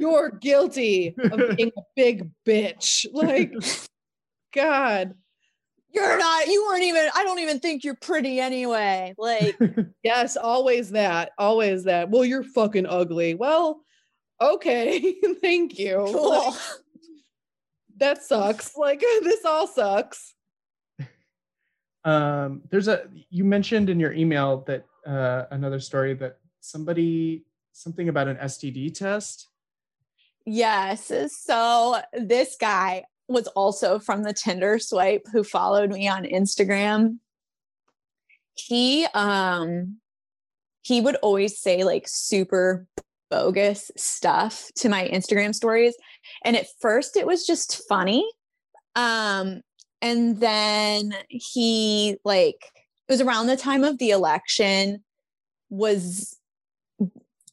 You're 0.00 0.30
guilty 0.30 1.14
of 1.18 1.40
being 1.56 1.70
a 1.76 1.82
big 1.94 2.30
bitch. 2.46 3.06
Like, 3.12 3.52
God. 4.54 5.14
You're 5.92 6.18
not, 6.18 6.46
you 6.46 6.64
weren't 6.68 6.84
even, 6.84 7.08
I 7.16 7.24
don't 7.24 7.40
even 7.40 7.58
think 7.58 7.82
you're 7.82 7.96
pretty 7.96 8.38
anyway. 8.40 9.14
Like, 9.18 9.58
Yes, 10.02 10.36
always 10.36 10.90
that. 10.90 11.32
Always 11.36 11.84
that. 11.84 12.10
Well, 12.10 12.24
you're 12.24 12.44
fucking 12.44 12.86
ugly. 12.86 13.34
Well, 13.34 13.82
okay. 14.40 15.16
Thank 15.42 15.78
you. 15.78 16.06
cool. 16.10 16.30
Like, 16.30 16.60
that 17.98 18.22
sucks. 18.22 18.76
Like, 18.76 19.00
this 19.00 19.44
all 19.44 19.66
sucks. 19.66 20.34
um, 22.04 22.62
there's 22.70 22.88
a 22.88 23.08
you 23.28 23.44
mentioned 23.44 23.90
in 23.90 24.00
your 24.00 24.12
email 24.12 24.64
that 24.68 24.86
uh, 25.06 25.44
another 25.50 25.80
story 25.80 26.14
that 26.14 26.38
somebody 26.60 27.44
something 27.72 28.08
about 28.08 28.28
an 28.28 28.36
STD 28.36 28.94
test. 28.94 29.48
Yes. 30.46 31.12
So 31.28 32.00
this 32.12 32.56
guy 32.60 33.04
was 33.28 33.46
also 33.48 33.98
from 33.98 34.22
the 34.22 34.32
Tinder 34.32 34.78
swipe 34.78 35.26
who 35.32 35.44
followed 35.44 35.90
me 35.90 36.08
on 36.08 36.24
Instagram. 36.24 37.18
He 38.54 39.06
um 39.14 39.98
he 40.82 41.00
would 41.00 41.16
always 41.16 41.58
say 41.58 41.84
like 41.84 42.08
super 42.08 42.86
bogus 43.30 43.90
stuff 43.96 44.68
to 44.74 44.88
my 44.88 45.06
Instagram 45.08 45.54
stories 45.54 45.94
and 46.44 46.56
at 46.56 46.66
first 46.80 47.16
it 47.16 47.26
was 47.26 47.46
just 47.46 47.86
funny. 47.88 48.28
Um 48.96 49.60
and 50.02 50.40
then 50.40 51.14
he 51.28 52.16
like 52.24 52.60
it 53.08 53.12
was 53.12 53.20
around 53.20 53.46
the 53.46 53.56
time 53.56 53.84
of 53.84 53.98
the 53.98 54.10
election 54.10 55.04
was 55.68 56.36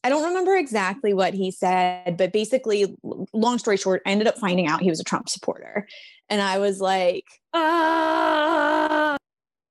I 0.04 0.10
don't 0.10 0.24
remember 0.24 0.56
exactly 0.56 1.12
what 1.12 1.34
he 1.34 1.50
said, 1.50 2.16
but 2.16 2.32
basically, 2.32 2.96
long 3.32 3.58
story 3.58 3.76
short, 3.76 4.02
I 4.06 4.10
ended 4.10 4.28
up 4.28 4.38
finding 4.38 4.66
out 4.66 4.80
he 4.80 4.90
was 4.90 5.00
a 5.00 5.04
Trump 5.04 5.28
supporter. 5.28 5.88
And 6.28 6.40
I 6.40 6.58
was 6.58 6.80
like, 6.80 7.24
ah. 7.52 9.16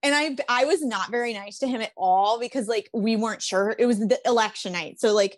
And 0.04 0.16
I 0.16 0.36
I 0.48 0.66
was 0.66 0.84
not 0.84 1.12
very 1.12 1.34
nice 1.34 1.60
to 1.60 1.68
him 1.68 1.82
at 1.82 1.92
all 1.98 2.40
because 2.40 2.68
like 2.68 2.90
we 2.94 3.16
weren't 3.16 3.42
sure. 3.42 3.76
It 3.78 3.86
was 3.86 4.00
the 4.00 4.20
election 4.26 4.74
night. 4.74 5.00
So 5.00 5.14
like, 5.14 5.38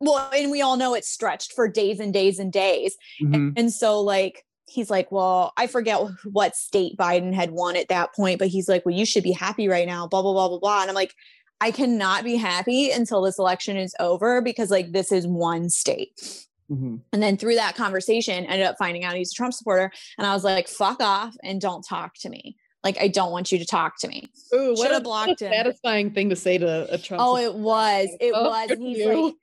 well, 0.00 0.30
and 0.34 0.50
we 0.50 0.62
all 0.62 0.76
know 0.76 0.94
it's 0.94 1.08
stretched 1.08 1.52
for 1.52 1.68
days 1.68 2.00
and 2.00 2.12
days 2.12 2.38
and 2.38 2.52
days. 2.52 2.96
Mhm. 3.22 3.52
And 3.56 3.72
so 3.72 4.00
like 4.00 4.44
he's 4.70 4.90
like, 4.90 5.10
well, 5.10 5.52
I 5.56 5.66
forget 5.66 6.00
what 6.24 6.56
state 6.56 6.96
Biden 6.96 7.34
had 7.34 7.50
won 7.50 7.76
at 7.76 7.88
that 7.88 8.14
point, 8.14 8.38
but 8.38 8.48
he's 8.48 8.68
like, 8.68 8.86
well, 8.86 8.94
you 8.94 9.04
should 9.04 9.24
be 9.24 9.32
happy 9.32 9.68
right 9.68 9.86
now, 9.86 10.06
blah, 10.06 10.22
blah, 10.22 10.32
blah, 10.32 10.48
blah, 10.48 10.58
blah. 10.58 10.80
And 10.82 10.90
I'm 10.90 10.94
like, 10.94 11.14
I 11.60 11.70
cannot 11.70 12.24
be 12.24 12.36
happy 12.36 12.90
until 12.90 13.20
this 13.22 13.38
election 13.38 13.76
is 13.76 13.94
over 14.00 14.40
because 14.40 14.70
like 14.70 14.92
this 14.92 15.12
is 15.12 15.26
one 15.26 15.68
state. 15.70 16.46
Mhm. 16.70 17.00
And 17.12 17.22
then 17.22 17.36
through 17.36 17.56
that 17.56 17.74
conversation, 17.76 18.44
ended 18.46 18.66
up 18.66 18.76
finding 18.78 19.04
out 19.04 19.14
he's 19.14 19.32
a 19.32 19.34
Trump 19.34 19.52
supporter. 19.52 19.90
And 20.18 20.26
I 20.26 20.32
was 20.34 20.44
like, 20.44 20.68
fuck 20.68 21.02
off 21.02 21.34
and 21.42 21.60
don't 21.60 21.82
talk 21.82 22.14
to 22.20 22.28
me. 22.30 22.56
Like, 22.84 22.96
I 22.98 23.08
don't 23.08 23.30
want 23.32 23.52
you 23.52 23.58
to 23.58 23.66
talk 23.66 23.98
to 24.00 24.08
me. 24.08 24.24
Ooh, 24.54 24.74
what 24.74 24.90
a, 24.90 24.92
what 24.94 25.00
a 25.00 25.00
blocked 25.02 25.42
him. 25.42 25.52
satisfying 25.52 26.12
thing 26.12 26.30
to 26.30 26.36
say 26.36 26.56
to 26.58 26.86
a 26.94 26.96
Trump. 26.96 27.22
Oh, 27.22 27.36
it 27.36 27.54
was. 27.54 28.08
It 28.20 28.32
Oh, 28.34 28.48
was. 28.48 28.70
And 28.70 28.82
he's 28.82 28.98
you. 28.98 29.24
like, 29.26 29.34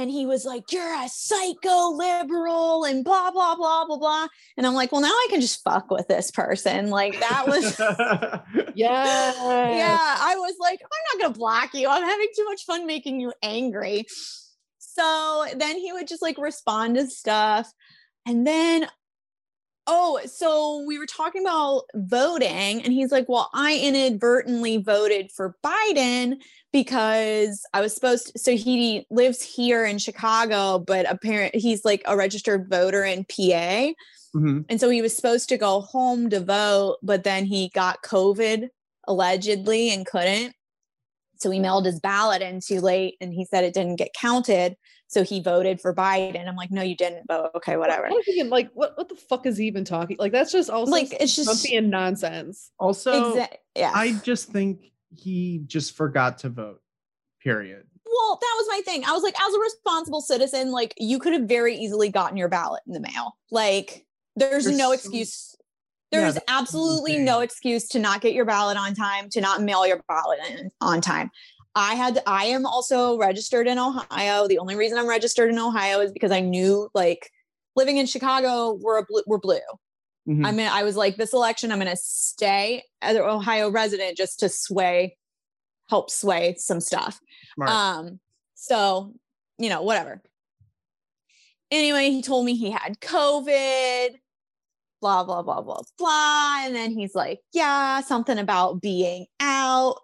and 0.00 0.10
he 0.10 0.24
was 0.24 0.46
like, 0.46 0.72
You're 0.72 0.94
a 0.94 1.08
psycho 1.08 1.90
liberal 1.90 2.84
and 2.84 3.04
blah, 3.04 3.30
blah, 3.30 3.54
blah, 3.54 3.84
blah, 3.84 3.98
blah. 3.98 4.26
And 4.56 4.66
I'm 4.66 4.72
like, 4.72 4.92
Well, 4.92 5.02
now 5.02 5.08
I 5.08 5.26
can 5.28 5.42
just 5.42 5.62
fuck 5.62 5.90
with 5.90 6.08
this 6.08 6.30
person. 6.30 6.88
Like, 6.88 7.20
that 7.20 7.46
was, 7.46 7.78
yeah. 8.74 9.32
yeah, 9.34 10.16
I 10.20 10.36
was 10.36 10.54
like, 10.58 10.80
I'm 10.82 11.18
not 11.18 11.22
going 11.22 11.34
to 11.34 11.38
block 11.38 11.74
you. 11.74 11.86
I'm 11.86 12.02
having 12.02 12.28
too 12.34 12.44
much 12.46 12.64
fun 12.64 12.86
making 12.86 13.20
you 13.20 13.34
angry. 13.42 14.06
So 14.78 15.44
then 15.56 15.76
he 15.76 15.92
would 15.92 16.08
just 16.08 16.22
like 16.22 16.38
respond 16.38 16.96
to 16.96 17.06
stuff. 17.06 17.70
And 18.26 18.46
then, 18.46 18.86
oh, 19.86 20.20
so 20.24 20.82
we 20.86 20.98
were 20.98 21.06
talking 21.06 21.42
about 21.42 21.82
voting, 21.94 22.82
and 22.82 22.92
he's 22.92 23.12
like, 23.12 23.28
Well, 23.28 23.50
I 23.52 23.76
inadvertently 23.76 24.78
voted 24.78 25.30
for 25.30 25.56
Biden 25.62 26.38
because 26.72 27.64
I 27.74 27.80
was 27.80 27.94
supposed 27.94 28.32
to. 28.32 28.38
So 28.38 28.56
he 28.56 29.06
lives 29.10 29.42
here 29.42 29.84
in 29.84 29.98
Chicago, 29.98 30.78
but 30.78 31.10
apparently 31.10 31.60
he's 31.60 31.84
like 31.84 32.02
a 32.06 32.16
registered 32.16 32.68
voter 32.70 33.04
in 33.04 33.24
PA. 33.24 33.92
Mhm. 34.34 34.64
And 34.68 34.80
so 34.80 34.88
he 34.90 35.02
was 35.02 35.14
supposed 35.14 35.48
to 35.48 35.58
go 35.58 35.80
home 35.80 36.30
to 36.30 36.40
vote, 36.40 36.98
but 37.02 37.24
then 37.24 37.44
he 37.44 37.68
got 37.74 38.02
COVID 38.02 38.68
allegedly 39.08 39.90
and 39.90 40.06
couldn't. 40.06 40.54
So 41.36 41.50
he 41.50 41.58
mailed 41.58 41.86
his 41.86 41.98
ballot 42.00 42.42
in 42.42 42.60
too 42.60 42.80
late 42.80 43.16
and 43.20 43.32
he 43.32 43.44
said 43.46 43.64
it 43.64 43.74
didn't 43.74 43.96
get 43.96 44.12
counted. 44.14 44.76
So 45.08 45.24
he 45.24 45.40
voted 45.40 45.80
for 45.80 45.92
Biden. 45.92 46.46
I'm 46.46 46.54
like, 46.54 46.70
no, 46.70 46.82
you 46.82 46.94
didn't 46.94 47.26
vote. 47.26 47.50
Okay, 47.56 47.76
whatever. 47.76 48.08
What 48.08 48.20
is 48.20 48.26
he 48.26 48.32
even- 48.40 48.50
like 48.50 48.70
what 48.74 48.96
what 48.96 49.08
the 49.08 49.16
fuck 49.16 49.46
is 49.46 49.56
he 49.56 49.66
even 49.66 49.84
talking? 49.84 50.16
Like 50.20 50.30
that's 50.30 50.52
just 50.52 50.70
also 50.70 50.92
Like, 50.92 51.12
it's 51.18 51.34
just- 51.34 51.48
Trumpian 51.66 51.86
nonsense. 51.88 52.70
Also, 52.78 53.34
Exa- 53.34 53.56
yeah. 53.74 53.90
I 53.92 54.12
just 54.22 54.50
think 54.52 54.92
he 55.16 55.62
just 55.66 55.96
forgot 55.96 56.38
to 56.38 56.48
vote. 56.48 56.80
Period. 57.42 57.86
well, 58.04 58.38
that 58.40 58.54
was 58.58 58.66
my 58.68 58.82
thing. 58.84 59.02
I 59.06 59.12
was 59.12 59.22
like, 59.22 59.34
as 59.40 59.54
a 59.54 59.58
responsible 59.60 60.20
citizen, 60.20 60.70
like 60.70 60.92
you 60.98 61.18
could 61.18 61.32
have 61.32 61.44
very 61.44 61.74
easily 61.76 62.10
gotten 62.10 62.36
your 62.36 62.48
ballot 62.48 62.82
in 62.86 62.92
the 62.92 63.00
mail. 63.00 63.36
Like, 63.50 64.04
there's, 64.36 64.64
There's 64.64 64.76
no 64.76 64.92
excuse. 64.92 65.56
There's 66.12 66.34
that's 66.34 66.44
absolutely 66.48 67.12
insane. 67.12 67.24
no 67.24 67.40
excuse 67.40 67.88
to 67.88 67.98
not 67.98 68.20
get 68.20 68.34
your 68.34 68.44
ballot 68.44 68.76
on 68.76 68.94
time, 68.94 69.30
to 69.30 69.40
not 69.40 69.62
mail 69.62 69.86
your 69.86 70.02
ballot 70.08 70.38
in 70.50 70.70
on 70.80 71.00
time. 71.00 71.30
I 71.74 71.94
had, 71.94 72.20
I 72.26 72.46
am 72.46 72.66
also 72.66 73.16
registered 73.16 73.66
in 73.68 73.78
Ohio. 73.78 74.48
The 74.48 74.58
only 74.58 74.74
reason 74.74 74.98
I'm 74.98 75.08
registered 75.08 75.50
in 75.50 75.58
Ohio 75.58 76.00
is 76.00 76.10
because 76.12 76.32
I 76.32 76.40
knew, 76.40 76.88
like, 76.94 77.30
living 77.76 77.96
in 77.98 78.06
Chicago, 78.06 78.72
we're 78.82 78.98
a 78.98 79.04
blue, 79.08 79.22
we're 79.26 79.38
blue. 79.38 79.60
Mhm. 80.30 80.46
I 80.46 80.52
mean, 80.52 80.68
I 80.68 80.84
was 80.84 80.96
like, 80.96 81.16
this 81.16 81.32
election, 81.32 81.72
I'm 81.72 81.80
going 81.80 81.90
to 81.90 81.96
stay 81.96 82.84
as 83.02 83.16
an 83.16 83.22
Ohio 83.22 83.68
resident 83.68 84.16
just 84.16 84.38
to 84.40 84.48
sway, 84.48 85.16
help 85.88 86.08
sway 86.08 86.54
some 86.56 86.80
stuff. 86.80 87.18
Smart. 87.54 87.70
Um, 87.70 88.20
so, 88.54 89.12
you 89.58 89.68
know, 89.68 89.82
whatever. 89.82 90.22
Anyway, 91.72 92.10
he 92.10 92.22
told 92.22 92.46
me 92.46 92.54
he 92.54 92.70
had 92.70 93.00
COVID, 93.00 94.10
blah, 95.00 95.24
blah, 95.24 95.42
blah, 95.42 95.62
blah, 95.62 95.82
blah. 95.98 96.62
And 96.64 96.76
then 96.76 96.92
he's 96.92 97.14
like, 97.14 97.40
yeah, 97.52 98.00
something 98.00 98.38
about 98.38 98.80
being 98.80 99.26
out, 99.40 99.96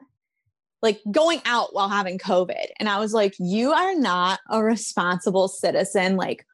like 0.83 1.01
going 1.09 1.41
out 1.45 1.73
while 1.73 1.89
having 1.89 2.19
COVID. 2.19 2.67
And 2.81 2.89
I 2.89 2.99
was 2.99 3.13
like, 3.13 3.35
you 3.39 3.73
are 3.73 3.95
not 3.95 4.41
a 4.51 4.63
responsible 4.63 5.47
citizen, 5.47 6.17
like 6.17 6.45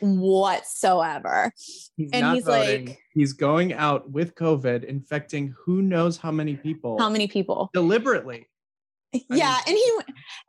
whatsoever. 0.00 1.52
he's 1.96 2.10
and 2.12 2.34
he's 2.34 2.44
voting. 2.44 2.86
like- 2.86 2.98
he's 3.14 3.32
going 3.32 3.72
out 3.72 4.10
with 4.10 4.34
COVID, 4.34 4.84
infecting 4.84 5.54
who 5.64 5.82
knows 5.82 6.16
how 6.16 6.30
many 6.30 6.56
people 6.56 6.98
How 6.98 7.08
many 7.10 7.26
people? 7.28 7.70
deliberately. 7.74 8.48
yeah 9.30 9.58
and 9.66 9.76
he 9.76 9.92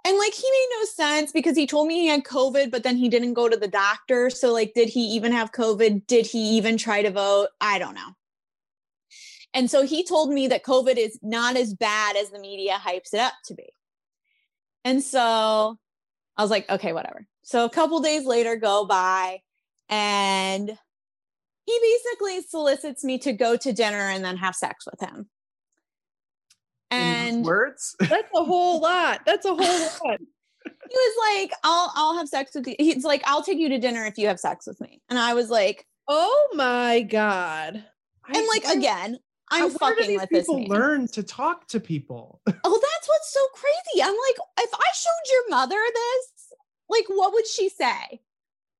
and 0.06 0.18
like 0.18 0.34
he 0.34 0.44
made 0.52 0.68
no 0.80 0.86
sense 0.86 1.32
because 1.32 1.56
he 1.56 1.66
told 1.68 1.88
me 1.88 2.02
he 2.02 2.08
had 2.08 2.24
covid 2.24 2.70
but 2.72 2.84
then 2.84 2.98
he 2.98 3.08
didn't 3.08 3.34
go 3.34 3.48
to 3.48 3.56
the 3.56 3.68
doctor 3.68 4.30
so 4.30 4.52
like 4.52 4.74
did 4.74 4.90
he 4.90 5.02
even 5.16 5.32
have 5.32 5.52
covid 5.54 6.06
did 6.08 6.26
he 6.26 6.58
even 6.58 6.76
try 6.76 7.02
to 7.02 7.12
vote 7.12 7.48
i 7.62 7.78
don't 7.80 7.94
know 7.94 8.10
and 9.54 9.70
so 9.72 9.86
he 9.86 10.04
told 10.04 10.32
me 10.32 10.48
that 10.48 10.64
covid 10.64 10.98
is 10.98 11.18
not 11.22 11.56
as 11.56 11.74
bad 11.76 12.18
as 12.18 12.30
the 12.32 12.40
media 12.40 12.74
hypes 12.74 13.14
it 13.14 13.20
up 13.20 13.34
to 13.46 13.54
be 13.54 13.70
and 14.84 15.02
so 15.04 15.78
i 16.36 16.42
was 16.42 16.50
like 16.52 16.70
okay 16.70 16.92
whatever 16.92 17.26
so 17.48 17.64
a 17.64 17.70
couple 17.70 18.02
days 18.02 18.26
later 18.26 18.58
go 18.58 18.84
by 18.86 19.40
and 19.88 20.78
he 21.66 21.80
basically 21.82 22.42
solicits 22.42 23.06
me 23.06 23.18
to 23.20 23.32
go 23.32 23.56
to 23.56 23.72
dinner 23.72 24.10
and 24.10 24.24
then 24.26 24.36
have 24.36 24.54
sex 24.54 24.86
with 24.86 25.00
him 25.00 25.30
and 26.92 27.46
words. 27.46 27.96
That's 28.00 28.28
a 28.36 28.44
whole 28.44 28.82
lot. 28.82 29.22
That's 29.26 29.46
a 29.46 29.56
whole 29.56 29.60
lot. 29.60 30.20
he 30.66 30.70
was 30.92 31.40
like, 31.40 31.54
I'll 31.64 31.94
I'll 31.96 32.18
have 32.18 32.28
sex 32.28 32.52
with 32.54 32.68
you. 32.68 32.76
He's 32.80 33.06
like, 33.06 33.24
I'll 33.26 33.44
take 33.44 33.60
you 33.60 33.70
to 33.70 33.80
dinner 33.80 34.06
if 34.06 34.18
you 34.18 34.28
have 34.28 34.42
sex 34.42 34.68
with 34.68 34.82
me. 34.82 35.02
And 35.10 35.18
I 35.18 35.34
was 35.34 35.50
like, 35.50 35.88
Oh 36.10 36.50
my 36.54 37.00
god. 37.00 37.82
and 38.28 38.48
like 38.50 38.66
I- 38.66 38.74
again, 38.74 39.20
I'm 39.52 39.70
fucking 39.70 40.16
with 40.16 40.30
this 40.30 40.48
people 40.48 40.66
learn 40.66 41.08
to 41.14 41.24
talk 41.24 41.66
to 41.70 41.80
people. 41.80 42.42
Oh, 42.46 42.52
that's 42.54 43.08
what's 43.08 43.34
so 43.34 43.40
crazy. 43.54 44.04
I'm 44.04 44.10
like, 44.10 44.36
if 44.60 44.70
I 44.74 44.90
showed 44.94 45.32
your 45.32 45.50
mother 45.50 45.78
this, 45.94 46.37
like, 46.90 47.06
what 47.08 47.34
would 47.34 47.48
she 47.48 47.70
say? 47.70 48.22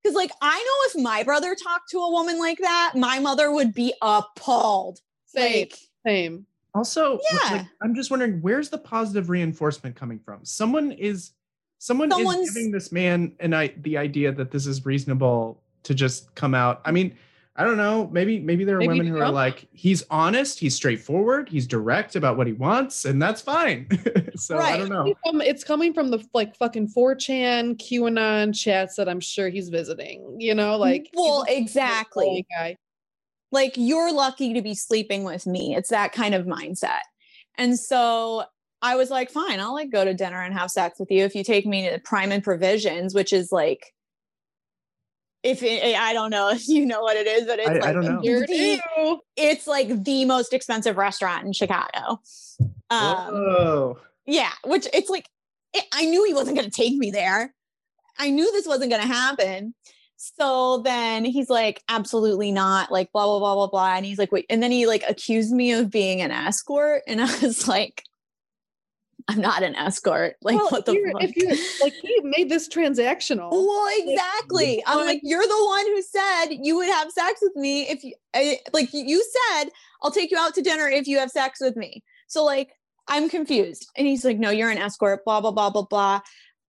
Because, 0.02 0.14
like, 0.14 0.30
I 0.40 0.56
know 0.56 1.00
if 1.00 1.04
my 1.04 1.22
brother 1.24 1.54
talked 1.54 1.90
to 1.90 1.98
a 1.98 2.10
woman 2.10 2.38
like 2.38 2.58
that, 2.58 2.92
my 2.94 3.18
mother 3.18 3.50
would 3.50 3.74
be 3.74 3.92
appalled. 4.00 5.00
Same. 5.26 5.60
Like, 5.60 5.78
Same. 6.06 6.46
Also, 6.74 7.18
Yeah. 7.32 7.38
like, 7.56 7.66
I'm 7.82 7.94
just 7.94 8.10
wondering 8.10 8.40
where's 8.40 8.70
the 8.70 8.78
positive 8.78 9.28
reinforcement 9.30 9.96
coming 9.96 10.18
from? 10.20 10.44
Someone 10.44 10.92
is 10.92 11.32
someone 11.78 12.10
Someone's- 12.10 12.48
is 12.48 12.54
giving 12.54 12.70
this 12.72 12.90
man 12.92 13.34
and 13.40 13.54
I 13.54 13.68
the 13.78 13.96
idea 13.98 14.32
that 14.32 14.50
this 14.50 14.66
is 14.66 14.84
reasonable 14.86 15.62
to 15.84 15.94
just 15.94 16.34
come 16.34 16.54
out. 16.54 16.80
I 16.84 16.92
mean, 16.92 17.16
I 17.58 17.64
don't 17.64 17.76
know. 17.76 18.08
Maybe 18.12 18.38
maybe 18.38 18.64
there 18.64 18.76
are 18.76 18.78
Maybe 18.78 19.00
women 19.00 19.06
who 19.08 19.20
are 19.20 19.32
like, 19.32 19.66
he's 19.72 20.04
honest, 20.10 20.60
he's 20.60 20.76
straightforward, 20.76 21.48
he's 21.48 21.66
direct 21.66 22.14
about 22.14 22.36
what 22.36 22.46
he 22.46 22.52
wants, 22.52 23.04
and 23.04 23.20
that's 23.20 23.40
fine. 23.40 23.88
so 24.36 24.58
I 24.58 24.76
don't 24.76 24.88
know. 24.88 25.06
It's 25.06 25.20
It's 25.48 25.64
coming 25.64 25.92
from 25.92 26.12
the 26.12 26.24
like 26.32 26.54
fucking 26.54 26.92
4chan 26.96 27.76
QAnon 27.76 28.54
chats 28.54 28.94
that 28.94 29.08
I'm 29.08 29.18
sure 29.18 29.48
he's 29.48 29.70
visiting. 29.70 30.36
You 30.38 30.54
know, 30.54 30.76
like 30.76 31.10
well, 31.14 31.44
exactly. 31.48 32.46
guy. 32.56 32.76
like 33.50 33.72
you're 33.74 34.12
lucky 34.12 34.54
to 34.54 34.62
be 34.62 34.74
sleeping 34.74 35.24
with 35.24 35.44
me 35.46 35.74
it's 35.74 35.88
that 35.88 36.12
kind 36.12 36.34
of 36.34 36.46
mindset 36.46 37.00
and 37.56 37.78
so 37.78 38.44
i 38.82 38.94
was 38.94 39.08
like 39.10 39.30
fine 39.30 39.58
i'll 39.58 39.72
like 39.72 39.90
go 39.90 40.04
to 40.04 40.12
dinner 40.12 40.42
and 40.42 40.52
have 40.52 40.70
sex 40.70 40.98
with 41.00 41.10
you 41.10 41.24
if 41.24 41.34
you 41.34 41.42
take 41.42 41.64
me 41.64 41.88
to 41.88 41.98
prime 42.00 42.30
and 42.30 42.44
provisions 42.44 43.14
which 43.14 43.32
is 43.32 43.50
like 43.50 43.94
if 45.42 45.62
it, 45.62 45.96
i 45.96 46.12
don't 46.12 46.30
know 46.30 46.48
if 46.50 46.68
you 46.68 46.84
know 46.86 47.02
what 47.02 47.16
it 47.16 47.26
is 47.26 47.46
but 47.46 47.58
it's 47.58 47.68
I- 47.68 47.72
I 47.72 47.78
like 47.78 47.94
don't 47.94 48.04
know. 48.04 48.22
Sure 48.22 48.46
the, 48.46 49.18
it's 49.36 49.66
like 49.66 50.04
the 50.04 50.24
most 50.24 50.52
expensive 50.52 50.96
restaurant 50.96 51.44
in 51.46 51.52
chicago. 51.52 52.20
Um 52.90 53.34
Whoa. 53.34 53.98
yeah 54.26 54.50
which 54.64 54.86
it's 54.92 55.10
like 55.10 55.28
it, 55.74 55.84
i 55.92 56.04
knew 56.06 56.24
he 56.24 56.34
wasn't 56.34 56.56
going 56.56 56.68
to 56.68 56.76
take 56.76 56.96
me 56.96 57.10
there. 57.10 57.54
I 58.18 58.30
knew 58.30 58.50
this 58.52 58.66
wasn't 58.66 58.90
going 58.90 59.02
to 59.02 59.06
happen. 59.08 59.74
So 60.16 60.78
then 60.78 61.24
he's 61.24 61.48
like 61.48 61.80
absolutely 61.88 62.50
not 62.50 62.90
like 62.90 63.12
blah 63.12 63.26
blah 63.26 63.38
blah 63.38 63.54
blah 63.54 63.66
blah. 63.68 63.94
And 63.94 64.04
he's 64.04 64.18
like 64.18 64.32
wait 64.32 64.46
and 64.50 64.60
then 64.60 64.72
he 64.72 64.86
like 64.86 65.04
accused 65.08 65.52
me 65.52 65.72
of 65.72 65.90
being 65.90 66.20
an 66.20 66.32
escort. 66.32 67.02
And 67.06 67.20
i 67.20 67.26
was 67.40 67.68
like 67.68 68.02
i'm 69.28 69.40
not 69.40 69.62
an 69.62 69.74
escort 69.76 70.36
like 70.42 70.56
Well, 70.56 70.68
what 70.70 70.86
the 70.86 70.92
here, 70.92 71.12
fuck 71.12 71.22
if 71.22 71.36
you 71.36 71.48
like, 71.82 71.92
he 72.02 72.20
made 72.22 72.48
this 72.48 72.68
transactional. 72.68 73.50
well 73.50 73.88
exactly 73.98 74.82
i'm 74.86 74.98
Fine. 74.98 75.06
like 75.06 75.20
you're 75.22 75.46
the 75.46 75.64
one 75.66 75.86
who 75.86 76.02
said 76.02 76.46
you 76.62 76.76
would 76.76 76.88
have 76.88 77.10
sex 77.10 77.40
with 77.42 77.54
me 77.56 77.82
if 77.88 78.02
you 78.04 78.14
I, 78.34 78.58
like 78.72 78.88
you 78.92 79.24
said 79.52 79.70
i'll 80.02 80.10
take 80.10 80.30
you 80.30 80.38
out 80.38 80.54
to 80.54 80.62
dinner 80.62 80.88
if 80.88 81.06
you 81.06 81.18
have 81.18 81.30
sex 81.30 81.60
with 81.60 81.76
me 81.76 82.02
so 82.26 82.44
like 82.44 82.70
i'm 83.06 83.28
confused 83.28 83.88
and 83.96 84.06
he's 84.06 84.24
like 84.24 84.38
no 84.38 84.50
you're 84.50 84.70
an 84.70 84.78
escort 84.78 85.24
blah 85.24 85.40
blah 85.40 85.52
blah 85.52 85.70
blah 85.70 85.82
blah 85.82 86.20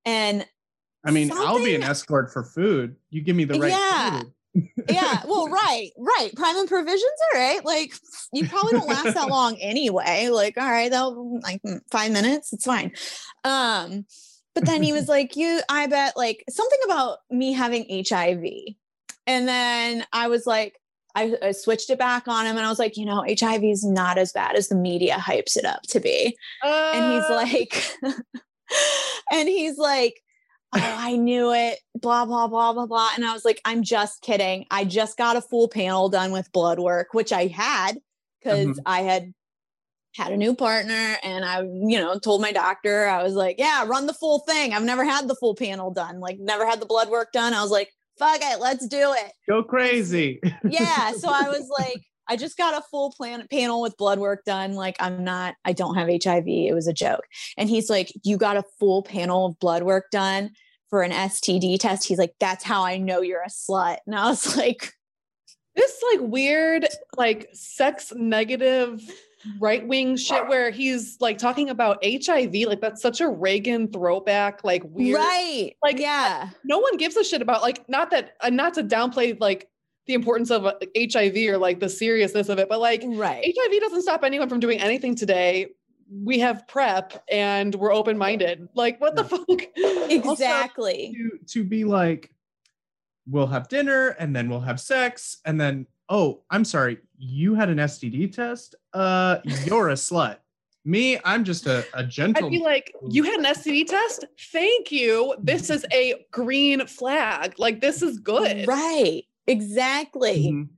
and 0.05 0.45
I 1.05 1.11
mean, 1.11 1.31
I'll 1.31 1.63
be 1.63 1.75
an 1.75 1.83
escort 1.83 2.29
for 2.33 2.43
food. 2.43 2.97
You 3.09 3.21
give 3.21 3.33
me 3.33 3.45
the 3.45 3.57
right 3.57 3.69
Yeah. 3.71 4.19
food. 4.19 4.33
Yeah 4.89 5.21
well 5.27 5.47
right 5.49 5.89
right 5.97 6.31
prime 6.35 6.57
and 6.57 6.67
provisions 6.67 7.03
all 7.33 7.39
right 7.39 7.63
like 7.63 7.93
you 8.33 8.47
probably 8.47 8.71
don't 8.71 8.87
last 8.87 9.13
that 9.13 9.29
long 9.29 9.55
anyway 9.57 10.29
like 10.29 10.57
all 10.57 10.69
right 10.69 10.89
that'll 10.91 11.39
like 11.41 11.61
mm, 11.61 11.79
five 11.91 12.11
minutes 12.11 12.51
it's 12.53 12.65
fine. 12.65 12.91
Um 13.43 14.05
but 14.55 14.65
then 14.65 14.81
he 14.81 14.91
was 14.91 15.07
like 15.15 15.35
you 15.35 15.61
i 15.69 15.85
bet 15.87 16.17
like 16.17 16.43
something 16.49 16.79
about 16.85 17.19
me 17.29 17.53
having 17.53 17.85
hiv 18.09 18.43
and 19.27 19.47
then 19.47 20.03
i 20.11 20.27
was 20.27 20.45
like 20.47 20.79
I, 21.15 21.35
I 21.41 21.51
switched 21.51 21.89
it 21.89 21.99
back 21.99 22.27
on 22.27 22.45
him 22.45 22.57
and 22.57 22.65
i 22.65 22.69
was 22.69 22.79
like 22.79 22.97
you 22.97 23.05
know 23.05 23.23
hiv 23.39 23.63
is 23.63 23.83
not 23.85 24.17
as 24.17 24.31
bad 24.31 24.55
as 24.55 24.67
the 24.69 24.75
media 24.75 25.15
hypes 25.15 25.55
it 25.57 25.65
up 25.65 25.83
to 25.89 25.99
be. 25.99 26.35
And 26.63 27.13
he's 27.13 27.23
Uh, 27.29 27.35
like 27.35 27.95
and 29.31 29.47
he's 29.49 29.77
like 29.77 30.21
oh 30.73 30.95
i 30.97 31.15
knew 31.15 31.51
it 31.53 31.79
blah 31.95 32.25
blah 32.25 32.47
blah 32.47 32.73
blah 32.73 32.85
blah. 32.85 33.09
And 33.15 33.25
i 33.25 33.33
was 33.33 33.43
like 33.45 33.61
i'm 33.65 33.83
just 33.83 34.21
kidding. 34.21 34.65
I 34.71 34.85
just 34.85 35.17
got 35.17 35.35
a 35.37 35.41
full 35.41 35.67
panel 35.67 36.09
done 36.09 36.31
with 36.31 36.51
blood 36.51 36.79
work 36.79 37.13
which 37.13 37.31
i 37.33 37.47
had 37.47 37.93
because 38.41 38.67
Mhm. 38.67 38.79
i 38.85 39.01
had 39.01 39.33
had 40.15 40.31
a 40.31 40.37
new 40.37 40.55
partner 40.55 41.17
and 41.23 41.45
i 41.45 41.61
you 41.61 41.97
know 41.99 42.17
told 42.19 42.41
my 42.41 42.51
doctor. 42.51 43.07
I 43.07 43.21
was 43.23 43.33
like 43.33 43.57
yeah 43.59 43.85
run 43.85 44.05
the 44.07 44.13
full 44.13 44.39
thing. 44.39 44.73
I've 44.73 44.83
never 44.83 45.03
had 45.05 45.27
the 45.27 45.35
full 45.35 45.55
panel 45.55 45.91
done 45.91 46.19
like 46.19 46.37
never 46.39 46.65
had 46.67 46.79
the 46.79 46.85
blood 46.85 47.09
work 47.09 47.31
done. 47.31 47.53
I 47.53 47.61
was 47.61 47.71
like 47.71 47.89
fuck 48.17 48.39
it 48.41 48.59
let's 48.59 48.85
do 48.87 49.13
it. 49.17 49.31
Go 49.47 49.63
crazy. 49.63 50.39
yeah 50.63 51.11
so 51.13 51.29
i 51.29 51.47
was 51.47 51.67
like 51.79 52.01
i 52.29 52.35
just 52.35 52.57
got 52.57 52.77
a 52.77 52.85
full 52.89 53.11
plan 53.11 53.45
panel 53.51 53.81
with 53.81 53.97
blood 53.97 54.19
work 54.19 54.45
done. 54.45 54.73
Like 54.73 54.95
i'm 54.99 55.23
not 55.23 55.55
i 55.65 55.73
don't 55.73 55.95
have 55.95 56.07
hiv 56.07 56.47
it 56.47 56.73
was 56.73 56.87
a 56.87 56.93
joke. 56.93 57.27
And 57.57 57.69
he's 57.69 57.89
like 57.89 58.11
you 58.23 58.37
got 58.37 58.57
a 58.57 58.63
full 58.79 59.03
panel 59.03 59.47
of 59.47 59.59
blood 59.59 59.83
work 59.83 60.05
done 60.11 60.51
for 60.89 61.01
an 61.03 61.11
std 61.11 61.79
test? 61.79 62.07
He's 62.07 62.19
like 62.19 62.33
that's 62.39 62.63
how 62.63 62.83
i 62.83 62.97
know 62.97 63.21
you're 63.21 63.43
a 63.43 63.49
slut. 63.49 63.97
And 64.05 64.15
i 64.15 64.29
was 64.29 64.55
like 64.57 64.93
this 65.75 66.03
like 66.13 66.29
weird, 66.29 66.87
like 67.17 67.49
sex 67.53 68.11
negative 68.15 69.01
right 69.59 69.87
wing 69.87 70.17
shit 70.17 70.47
where 70.47 70.69
he's 70.69 71.17
like 71.21 71.37
talking 71.37 71.69
about 71.69 72.03
HIV. 72.03 72.53
Like 72.53 72.81
that's 72.81 73.01
such 73.01 73.21
a 73.21 73.29
Reagan 73.29 73.87
throwback, 73.91 74.63
like 74.63 74.83
weird. 74.85 75.17
right. 75.17 75.73
Like, 75.81 75.99
yeah. 75.99 76.49
No 76.63 76.79
one 76.79 76.97
gives 76.97 77.15
a 77.15 77.23
shit 77.23 77.41
about 77.41 77.61
like 77.61 77.87
not 77.87 78.11
that 78.11 78.33
uh, 78.41 78.49
not 78.49 78.73
to 78.75 78.83
downplay 78.83 79.39
like 79.39 79.69
the 80.05 80.13
importance 80.13 80.49
of 80.51 80.65
uh, 80.65 80.73
HIV 80.97 81.35
or 81.49 81.57
like 81.57 81.79
the 81.79 81.89
seriousness 81.89 82.49
of 82.49 82.59
it, 82.59 82.69
but 82.69 82.79
like 82.79 83.03
right 83.05 83.43
HIV 83.43 83.81
doesn't 83.81 84.01
stop 84.01 84.23
anyone 84.23 84.49
from 84.49 84.59
doing 84.59 84.79
anything 84.79 85.15
today. 85.15 85.67
We 86.11 86.39
have 86.39 86.67
PrEP 86.67 87.23
and 87.29 87.75
we're 87.75 87.93
open 87.93 88.17
minded. 88.17 88.67
Like 88.73 88.99
what 88.99 89.15
the 89.15 89.23
fuck? 89.23 89.47
exactly 90.09 91.13
to 91.15 91.37
to 91.45 91.63
be 91.63 91.83
like 91.83 92.31
we'll 93.29 93.47
have 93.47 93.67
dinner 93.67 94.09
and 94.19 94.35
then 94.35 94.49
we'll 94.49 94.59
have 94.59 94.79
sex 94.79 95.37
and 95.45 95.59
then 95.59 95.85
oh 96.09 96.41
i'm 96.49 96.65
sorry 96.65 96.97
you 97.17 97.53
had 97.53 97.69
an 97.69 97.77
std 97.77 98.31
test 98.31 98.75
uh 98.93 99.37
you're 99.65 99.89
a 99.89 99.93
slut 99.93 100.37
me 100.85 101.19
i'm 101.25 101.43
just 101.43 101.67
a, 101.67 101.85
a 101.93 102.03
gentle 102.03 102.45
i'd 102.45 102.51
be 102.51 102.59
like, 102.59 102.93
you 103.09 103.23
had 103.23 103.39
an 103.39 103.45
STD 103.45 103.85
test? 103.85 104.25
Thank 104.51 104.91
you. 104.91 105.35
This 105.39 105.69
is 105.69 105.85
a 105.91 106.25
green 106.31 106.85
flag. 106.87 107.55
Like 107.57 107.81
this 107.81 108.01
is 108.01 108.17
good. 108.17 108.67
right 108.67 109.23
exactly 109.49 110.51
Mhm. 110.51 110.69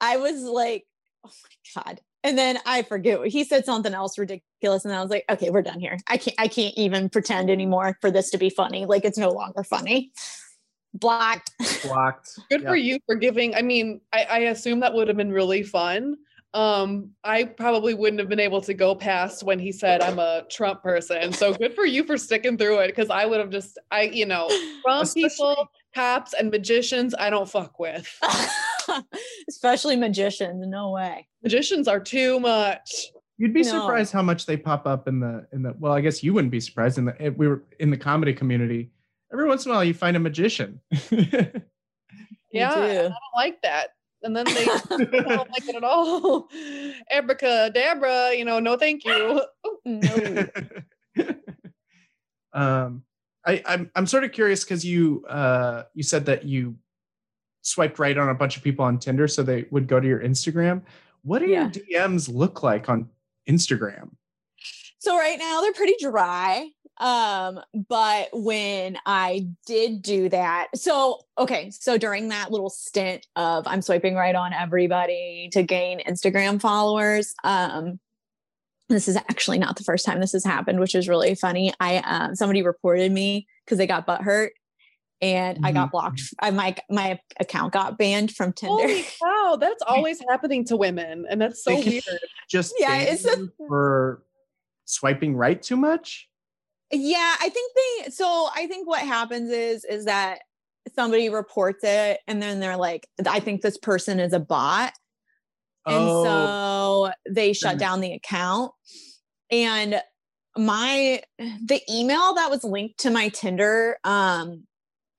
I 0.00 0.16
was 0.18 0.42
like, 0.42 0.84
oh 1.24 1.30
my 1.74 1.82
God. 1.82 2.00
And 2.22 2.36
then 2.36 2.58
I 2.66 2.82
forget 2.82 3.18
what 3.18 3.28
he 3.28 3.44
said 3.44 3.64
something 3.64 3.94
else 3.94 4.18
ridiculous. 4.18 4.84
And 4.84 4.92
I 4.94 5.00
was 5.00 5.10
like, 5.10 5.24
okay, 5.30 5.48
we're 5.50 5.62
done 5.62 5.80
here. 5.80 5.96
I 6.08 6.16
can't 6.18 6.34
I 6.38 6.48
can't 6.48 6.74
even 6.76 7.08
pretend 7.08 7.50
anymore 7.50 7.96
for 8.00 8.10
this 8.10 8.30
to 8.30 8.38
be 8.38 8.50
funny. 8.50 8.84
Like 8.84 9.04
it's 9.04 9.18
no 9.18 9.30
longer 9.30 9.62
funny. 9.64 10.12
Blocked. 10.92 11.50
blocked 11.84 12.30
Good 12.50 12.62
Yeah. 12.62 12.68
for 12.68 12.76
you 12.76 12.98
for 13.06 13.14
giving. 13.16 13.54
I 13.54 13.62
mean, 13.62 14.00
I, 14.12 14.24
I 14.24 14.38
assume 14.38 14.80
that 14.80 14.92
would 14.94 15.08
have 15.08 15.16
been 15.16 15.32
really 15.32 15.62
fun. 15.62 16.16
Um, 16.54 17.10
I 17.22 17.44
probably 17.44 17.92
wouldn't 17.92 18.18
have 18.18 18.30
been 18.30 18.40
able 18.40 18.62
to 18.62 18.72
go 18.72 18.94
past 18.94 19.42
when 19.42 19.58
he 19.58 19.72
said 19.72 20.00
I'm 20.00 20.18
a 20.18 20.44
Trump 20.50 20.82
person. 20.82 21.32
So 21.32 21.52
good 21.52 21.74
for 21.74 21.84
you 21.84 22.02
for 22.04 22.16
sticking 22.16 22.56
through 22.56 22.78
it 22.78 22.86
because 22.88 23.10
I 23.10 23.26
would 23.26 23.40
have 23.40 23.50
just 23.50 23.78
I, 23.90 24.02
you 24.02 24.24
know, 24.26 24.48
Trump 24.82 25.02
Especially- 25.02 25.28
people, 25.28 25.70
cops, 25.96 26.32
and 26.34 26.50
magicians, 26.50 27.14
I 27.18 27.30
don't 27.30 27.48
fuck 27.48 27.78
with. 27.78 28.06
Especially 29.48 29.96
magicians. 29.96 30.64
No 30.66 30.90
way. 30.90 31.26
Magicians 31.42 31.88
are 31.88 32.00
too 32.00 32.38
much. 32.40 33.06
you'd 33.38 33.52
be 33.54 33.62
No. 33.62 33.80
surprised 33.80 34.12
how 34.12 34.22
much 34.22 34.46
they 34.46 34.56
pop 34.56 34.86
up 34.86 35.08
in 35.08 35.20
the 35.20 35.46
in 35.52 35.62
the 35.62 35.74
well 35.78 35.92
i 35.92 36.00
guess 36.00 36.22
you 36.22 36.32
wouldn't 36.34 36.50
be 36.52 36.60
surprised 36.60 36.96
in 36.98 37.04
the 37.06 37.14
if 37.22 37.36
we 37.36 37.46
were 37.48 37.62
in 37.80 37.90
the 37.90 37.96
comedy 38.08 38.32
community 38.32 38.90
every 39.32 39.46
once 39.46 39.64
in 39.66 39.70
a 39.72 39.74
while 39.74 39.84
you 39.84 39.92
find 39.94 40.16
a 40.16 40.20
magician 40.20 40.80
Yeah, 42.52 42.72
and 42.72 42.82
I 42.84 42.88
do. 42.88 43.02
don't 43.02 43.14
like 43.36 43.60
that. 43.62 43.88
And 44.22 44.34
then 44.34 44.46
they 44.46 44.64
don't 45.20 45.50
like 45.50 45.68
it 45.68 45.76
at 45.76 45.84
all. 45.84 46.48
Abracadabra, 47.10 48.32
you 48.34 48.44
know, 48.46 48.58
no 48.60 48.78
thank 48.78 49.04
you. 49.04 49.42
no. 49.84 50.46
um, 52.54 53.02
I, 53.46 53.62
I'm 53.66 53.90
I'm 53.94 54.06
sort 54.06 54.24
of 54.24 54.32
curious 54.32 54.64
because 54.64 54.84
you 54.84 55.24
uh, 55.28 55.84
you 55.94 56.02
said 56.02 56.26
that 56.26 56.44
you 56.44 56.76
swiped 57.62 57.98
right 57.98 58.16
on 58.16 58.28
a 58.28 58.34
bunch 58.34 58.56
of 58.56 58.62
people 58.62 58.84
on 58.84 58.98
Tinder, 58.98 59.28
so 59.28 59.42
they 59.42 59.66
would 59.70 59.86
go 59.86 60.00
to 60.00 60.06
your 60.06 60.20
Instagram. 60.20 60.82
What 61.22 61.40
do 61.40 61.46
Yeah. 61.46 61.62
your 61.62 61.70
DMs 62.08 62.32
look 62.32 62.62
like 62.62 62.88
on 62.88 63.08
Instagram? 63.48 64.10
So 64.98 65.16
right 65.16 65.38
now 65.38 65.60
they're 65.60 65.72
pretty 65.72 65.96
dry. 66.00 66.70
Um, 66.98 67.60
but 67.88 68.28
when 68.32 68.96
I 69.04 69.48
did 69.66 70.00
do 70.02 70.28
that, 70.30 70.68
so 70.74 71.20
okay, 71.38 71.70
so 71.70 71.98
during 71.98 72.28
that 72.30 72.50
little 72.50 72.70
stint 72.70 73.26
of 73.36 73.66
I'm 73.66 73.82
swiping 73.82 74.14
right 74.14 74.34
on 74.34 74.52
everybody 74.52 75.50
to 75.52 75.62
gain 75.62 76.00
Instagram 76.08 76.60
followers, 76.60 77.34
um, 77.44 78.00
this 78.88 79.08
is 79.08 79.16
actually 79.16 79.58
not 79.58 79.76
the 79.76 79.84
first 79.84 80.04
time 80.06 80.20
this 80.20 80.32
has 80.32 80.44
happened, 80.44 80.80
which 80.80 80.94
is 80.94 81.08
really 81.08 81.34
funny. 81.34 81.72
I 81.80 81.98
um 81.98 82.34
somebody 82.34 82.62
reported 82.62 83.10
me 83.12 83.46
because 83.64 83.78
they 83.78 83.86
got 83.86 84.06
butt 84.06 84.22
hurt 84.22 84.52
and 85.20 85.58
I 85.64 85.72
got 85.72 85.90
blocked. 85.90 86.22
I 86.40 86.50
my 86.50 86.76
my 86.90 87.18
account 87.40 87.72
got 87.72 87.98
banned 87.98 88.32
from 88.32 88.52
Tinder. 88.52 88.74
Holy 88.82 89.02
cow, 89.22 89.56
that's 89.58 89.82
always 89.86 90.20
happening 90.28 90.64
to 90.66 90.76
women, 90.76 91.26
and 91.28 91.40
that's 91.40 91.64
so 91.64 91.74
weird. 91.74 92.02
Just 92.48 92.74
Yeah, 92.78 92.96
it's 92.98 93.24
a- 93.24 93.48
for 93.56 94.22
swiping 94.84 95.34
right 95.36 95.60
too 95.60 95.76
much. 95.76 96.28
yeah 96.92 97.34
i 97.40 97.48
think 97.48 97.72
they 97.74 98.10
so 98.10 98.48
i 98.54 98.68
think 98.68 98.86
what 98.86 99.00
happens 99.00 99.50
is 99.50 99.84
is 99.84 100.04
that 100.04 100.38
somebody 100.94 101.28
reports 101.28 101.82
it 101.82 102.20
and 102.28 102.40
then 102.40 102.60
they're 102.60 102.76
like, 102.76 103.08
I 103.26 103.40
think 103.40 103.60
this 103.60 103.76
person 103.76 104.20
is 104.20 104.32
a 104.32 104.38
bot. 104.38 104.92
And 105.86 106.04
Oh, 106.08 106.24
so 106.24 107.12
they 107.30 107.52
shut 107.52 107.78
down 107.78 108.00
the 108.00 108.12
account. 108.12 108.72
And 109.50 110.00
my 110.56 111.22
the 111.38 111.80
email 111.90 112.34
that 112.34 112.50
was 112.50 112.64
linked 112.64 112.98
to 113.00 113.10
my 113.10 113.28
Tinder, 113.28 113.98
um, 114.04 114.64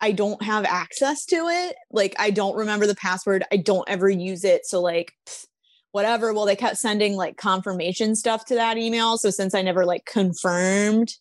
I 0.02 0.12
don't 0.12 0.42
have 0.44 0.66
access 0.66 1.26
to 1.28 1.48
it. 1.48 1.76
Like 1.92 2.16
I 2.20 2.32
don't 2.32 2.56
remember 2.56 2.86
the 2.88 2.96
password. 2.96 3.44
I 3.52 3.58
don't 3.58 3.88
ever 3.90 4.10
use 4.10 4.44
it. 4.44 4.66
So 4.66 4.82
like 4.82 5.14
pff, 5.28 5.46
whatever. 5.92 6.34
Well, 6.34 6.46
they 6.46 6.56
kept 6.56 6.78
sending 6.78 7.16
like 7.16 7.38
confirmation 7.38 8.16
stuff 8.16 8.46
to 8.46 8.56
that 8.56 8.78
email. 8.78 9.18
So 9.18 9.30
since 9.30 9.56
I 9.56 9.62
never 9.62 9.86
like 9.86 10.06
confirmed, 10.06 11.14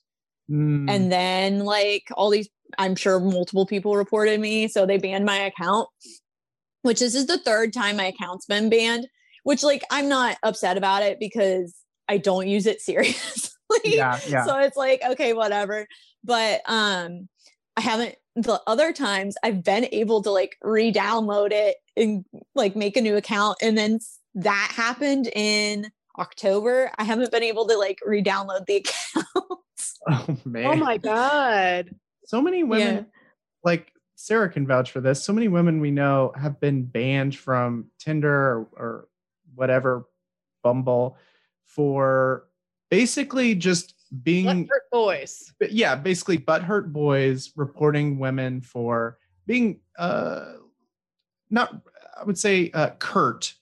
mm, 0.51 0.91
and 0.91 1.13
then 1.13 1.61
like 1.61 2.05
all 2.17 2.31
these 2.31 2.49
i'm 2.79 2.97
sure 2.97 3.21
multiple 3.21 3.67
people 3.67 3.97
reported 3.97 4.41
me 4.41 4.67
so 4.69 4.85
they 4.85 4.99
banned 4.99 5.25
my 5.25 5.37
account 5.37 5.89
which 6.83 7.01
this 7.01 7.15
is 7.15 7.27
the 7.27 7.39
third 7.39 7.73
time 7.73 7.97
my 7.97 8.07
account's 8.07 8.47
been 8.47 8.69
banned 8.69 9.07
which 9.47 9.63
like 9.63 9.83
i'm 9.91 10.09
not 10.09 10.37
upset 10.43 10.77
about 10.77 11.03
it 11.05 11.21
because 11.21 11.77
i 12.09 12.19
don't 12.19 12.49
use 12.49 12.67
it 12.67 12.81
seriously 12.83 13.53
yeah, 13.85 14.19
yeah. 14.27 14.45
so 14.45 14.59
it's 14.59 14.77
like 14.77 15.01
okay 15.09 15.33
whatever 15.33 15.87
but 16.25 16.61
um 16.67 17.29
i 17.77 17.81
haven't 17.81 18.17
the 18.35 18.61
other 18.67 18.93
times 18.93 19.37
i've 19.45 19.63
been 19.63 19.87
able 19.93 20.21
to 20.21 20.31
like 20.31 20.57
re-download 20.63 21.53
it 21.53 21.77
and 21.97 22.25
like 22.55 22.75
make 22.75 22.97
a 22.97 23.01
new 23.01 23.17
account 23.17 23.57
and 23.63 23.79
then 23.79 24.01
that 24.35 24.73
happened 24.75 25.29
in 25.35 25.91
october 26.19 26.91
i 26.99 27.05
haven't 27.05 27.31
been 27.31 27.45
able 27.45 27.67
to 27.69 27.79
like 27.79 28.01
re-download 28.05 28.67
the 28.67 28.77
account 29.17 29.61
oh 30.11 30.37
man. 30.45 30.67
Oh 30.67 30.77
my 30.77 30.97
god. 30.99 31.95
so 32.25 32.43
many 32.43 32.65
women 32.65 32.97
Yeah. 32.97 33.03
like 33.65 33.93
Sarah 34.19 34.49
can 34.49 34.67
vouch 34.67 34.91
for 34.93 35.03
this. 35.03 35.23
So 35.23 35.35
many 35.35 35.47
women 35.47 35.79
we 35.79 35.91
know 35.91 36.33
have 36.41 36.59
been 36.59 36.85
banned 36.85 37.37
from 37.37 37.91
Tinder 37.99 38.33
or, 38.33 38.69
or 38.75 39.09
whatever 39.57 40.07
Bumble 40.63 41.17
for 41.65 42.45
basically 42.91 43.55
just 43.55 43.95
being 44.23 44.67
Butthurt 44.67 44.91
boys. 44.93 45.53
but 45.59 45.73
yeah, 45.73 45.97
basically 45.97 46.39
butthurt 46.39 46.93
boys 46.93 47.53
reporting 47.57 48.19
women 48.19 48.61
for 48.61 49.19
being 49.47 49.81
uh 49.99 50.53
not 51.51 51.83
I 52.19 52.25
would 52.25 52.39
say 52.39 52.71
uh 52.73 52.91
curt. 52.99 53.55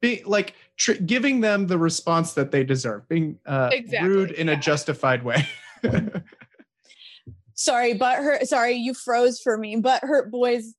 Be 0.00 0.22
like 0.24 0.54
tr- 0.76 0.92
giving 0.92 1.40
them 1.40 1.66
the 1.66 1.78
response 1.78 2.34
that 2.34 2.52
they 2.52 2.62
deserve, 2.62 3.08
being 3.08 3.38
uh 3.46 3.70
Exactly, 3.72 4.08
rude 4.08 4.30
in 4.32 4.50
a 4.50 4.56
justified 4.56 5.22
way. 5.24 5.48
Sorry, 7.54 7.94
but 7.94 8.18
hurt. 8.18 8.46
Sorry, 8.46 8.74
you 8.74 8.94
froze 8.94 9.40
for 9.40 9.58
me. 9.58 9.76
But 9.76 10.02
hurt 10.02 10.30
boys. 10.30 10.74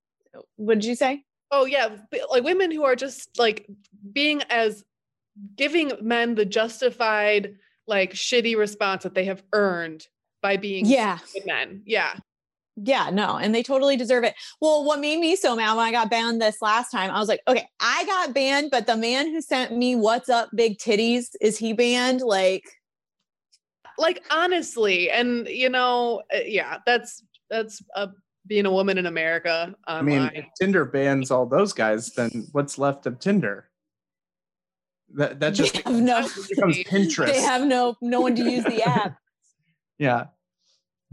What 0.56 0.76
did 0.76 0.86
you 0.86 0.96
say? 0.96 1.24
Oh 1.52 1.66
yeah, 1.66 1.90
like 2.30 2.44
women 2.44 2.72
who 2.72 2.84
are 2.84 2.96
just 2.96 3.38
like 3.40 3.68
being 4.14 4.42
as 4.50 4.84
giving 5.56 5.92
men 6.02 6.36
the 6.36 6.46
justified 6.46 7.56
like 7.88 8.14
shitty 8.14 8.56
response 8.58 9.04
that 9.04 9.16
they 9.16 9.26
have 9.26 9.44
earned 9.54 10.06
by 10.42 10.58
being 10.58 10.86
Yeah, 10.86 11.18
good 11.34 11.46
men. 11.46 11.82
Yeah. 11.86 12.14
yeah, 12.76 13.10
no, 13.10 13.38
and 13.38 13.54
they 13.54 13.64
totally 13.64 13.98
deserve 13.98 14.24
it. 14.24 14.36
Well, 14.62 14.84
what 14.86 15.00
made 15.00 15.20
me 15.20 15.36
so 15.36 15.56
mad 15.56 15.76
when 15.76 15.86
I 15.86 15.92
got 15.92 16.10
banned 16.10 16.42
this 16.42 16.62
last 16.62 16.92
time, 16.92 17.12
I 17.12 17.20
was 17.20 17.28
like, 17.28 17.42
okay, 17.48 17.68
I 17.80 18.06
got 18.06 18.34
banned, 18.34 18.72
but 18.72 18.86
the 18.88 18.96
man 18.96 19.28
who 19.28 19.42
sent 19.42 19.76
me 19.76 19.96
"What's 19.96 20.30
up, 20.30 20.50
big 20.56 20.78
titties" 20.78 21.30
is 21.42 21.58
he 21.58 21.74
banned? 21.74 22.22
Like, 22.22 22.64
Like 23.98 24.24
honestly, 24.32 25.10
and 25.10 25.48
you 25.48 25.70
know, 25.70 26.22
uh, 26.34 26.40
yeah, 26.46 26.78
that's 26.86 27.24
that's 27.50 27.82
uh, 27.96 28.08
being 28.50 28.66
a 28.66 28.72
woman 28.72 28.98
in 28.98 29.06
America 29.06 29.74
I 29.88 30.02
mean, 30.02 30.30
if 30.34 30.46
Tinder 30.60 30.84
bans 30.84 31.32
all 31.32 31.46
those 31.46 31.72
guys, 31.72 32.10
then 32.10 32.48
what's 32.52 32.78
left 32.78 33.06
of 33.06 33.20
Tinder? 33.20 33.70
That 35.14 35.40
that 35.40 35.52
just 35.52 35.76
they 35.76 35.82
have 35.86 36.02
no, 36.02 36.28
becomes 36.50 36.78
Pinterest. 36.86 37.28
they 37.28 37.42
have 37.42 37.66
no 37.66 37.96
no 38.02 38.20
one 38.20 38.36
to 38.36 38.44
use 38.44 38.66
the 38.66 38.84
app. 38.88 39.18
yeah. 39.98 40.26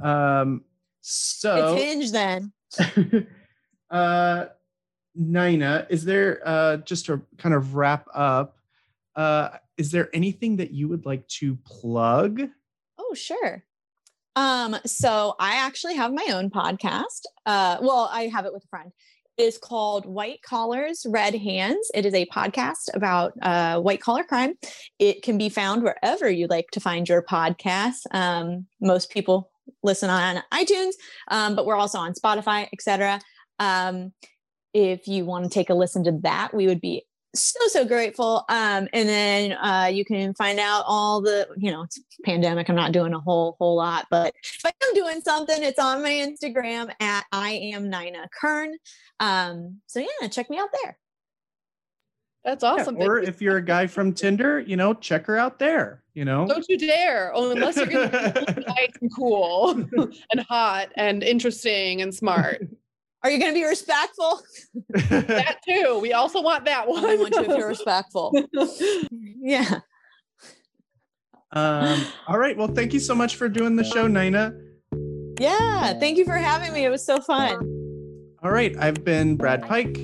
Um. 0.02 0.64
So, 1.00 1.76
it's 1.76 1.82
Hinge 1.82 2.12
then. 2.12 2.52
uh, 3.90 4.46
Nina, 5.14 5.86
is 5.88 6.04
there 6.04 6.40
uh 6.44 6.78
just 6.78 7.06
to 7.06 7.22
kind 7.38 7.54
of 7.54 7.74
wrap 7.76 8.06
up? 8.12 8.56
Uh, 9.14 9.50
is 9.78 9.90
there 9.90 10.10
anything 10.12 10.56
that 10.56 10.72
you 10.72 10.88
would 10.88 11.06
like 11.06 11.26
to 11.28 11.56
plug? 11.64 12.42
Oh, 12.98 13.14
sure. 13.14 13.64
Um, 14.36 14.76
so 14.84 15.34
I 15.40 15.56
actually 15.56 15.96
have 15.96 16.12
my 16.12 16.26
own 16.30 16.50
podcast. 16.50 17.22
Uh, 17.46 17.78
well, 17.80 18.08
I 18.12 18.24
have 18.24 18.44
it 18.44 18.52
with 18.52 18.64
a 18.64 18.68
friend. 18.68 18.92
It 19.38 19.42
is 19.42 19.58
called 19.58 20.06
White 20.06 20.42
Collars, 20.42 21.04
Red 21.08 21.34
Hands. 21.34 21.90
It 21.94 22.06
is 22.06 22.14
a 22.14 22.26
podcast 22.26 22.94
about 22.94 23.32
uh, 23.42 23.80
white 23.80 24.00
collar 24.00 24.24
crime. 24.24 24.54
It 24.98 25.22
can 25.22 25.36
be 25.36 25.48
found 25.48 25.82
wherever 25.82 26.30
you 26.30 26.46
like 26.46 26.70
to 26.72 26.80
find 26.80 27.08
your 27.08 27.22
podcasts. 27.22 28.02
Um, 28.12 28.66
most 28.80 29.10
people 29.10 29.50
listen 29.82 30.10
on 30.10 30.42
iTunes, 30.52 30.92
um, 31.28 31.56
but 31.56 31.66
we're 31.66 31.76
also 31.76 31.98
on 31.98 32.14
Spotify, 32.14 32.68
etc. 32.72 33.20
Um, 33.58 34.12
if 34.72 35.08
you 35.08 35.24
want 35.24 35.44
to 35.44 35.50
take 35.50 35.70
a 35.70 35.74
listen 35.74 36.04
to 36.04 36.18
that, 36.22 36.54
we 36.54 36.66
would 36.66 36.80
be 36.80 37.04
so 37.36 37.58
so 37.68 37.84
grateful 37.84 38.44
um 38.48 38.88
and 38.92 39.08
then 39.08 39.52
uh 39.52 39.86
you 39.92 40.04
can 40.04 40.34
find 40.34 40.58
out 40.58 40.82
all 40.86 41.20
the 41.20 41.46
you 41.56 41.70
know 41.70 41.82
it's 41.82 42.00
pandemic 42.24 42.68
i'm 42.68 42.76
not 42.76 42.92
doing 42.92 43.12
a 43.14 43.20
whole 43.20 43.56
whole 43.58 43.76
lot 43.76 44.06
but 44.10 44.34
if 44.42 44.60
i 44.64 44.68
am 44.88 44.94
doing 44.94 45.20
something 45.20 45.62
it's 45.62 45.78
on 45.78 46.02
my 46.02 46.10
instagram 46.10 46.90
at 47.00 47.24
i 47.32 47.50
am 47.74 47.88
nina 47.90 48.28
kern 48.40 48.72
um 49.20 49.80
so 49.86 50.00
yeah 50.00 50.28
check 50.28 50.48
me 50.50 50.58
out 50.58 50.68
there 50.82 50.98
That's 52.44 52.62
Yeah, 52.62 52.70
awesome. 52.72 52.96
or 52.98 53.18
if 53.18 53.40
you're 53.42 53.56
a 53.56 53.64
guy 53.64 53.88
from 53.88 54.12
Tinder, 54.12 54.60
you 54.60 54.76
know, 54.76 54.94
check 54.94 55.26
her 55.26 55.36
out 55.36 55.58
there. 55.58 56.04
You 56.14 56.24
know. 56.24 56.46
Don't 56.46 56.64
you 56.68 56.78
dare! 56.78 57.32
Oh, 57.34 57.50
unless 57.50 57.76
you're 57.76 57.86
gonna 57.86 58.08
be 58.56 58.62
nice 58.62 58.92
and 59.02 59.10
cool 59.14 59.70
and 60.30 60.40
hot 60.48 60.88
and 60.96 61.22
interesting 61.24 62.02
and 62.02 62.14
smart. 62.14 62.62
are 63.22 63.30
you 63.30 63.38
going 63.38 63.50
to 63.52 63.54
be 63.58 63.64
respectful 63.64 64.40
that 64.88 65.56
too. 65.66 65.98
We 66.00 66.12
also 66.12 66.40
want 66.42 66.64
that 66.66 66.86
one. 66.88 67.04
i 67.04 67.16
want 67.16 67.34
you 67.34 67.42
if 67.42 67.48
you're 67.48 67.68
respectful 67.68 68.32
yeah 69.40 69.80
um. 71.52 72.04
All 72.28 72.38
right. 72.38 72.56
Well, 72.56 72.68
thank 72.68 72.92
you 72.92 73.00
so 73.00 73.14
much 73.14 73.36
for 73.36 73.48
doing 73.48 73.76
the 73.76 73.84
show, 73.84 74.06
Nina. 74.06 74.52
yeah 75.40 75.98
thank 75.98 76.18
you 76.18 76.24
for 76.24 76.34
having 76.34 76.72
me 76.72 76.84
it 76.84 76.90
was 76.90 77.04
so 77.04 77.18
fun 77.20 77.54
All 78.42 78.50
right. 78.50 78.76
I've 78.78 79.04
been 79.04 79.36
Brad 79.36 79.62
Pike. 79.62 79.96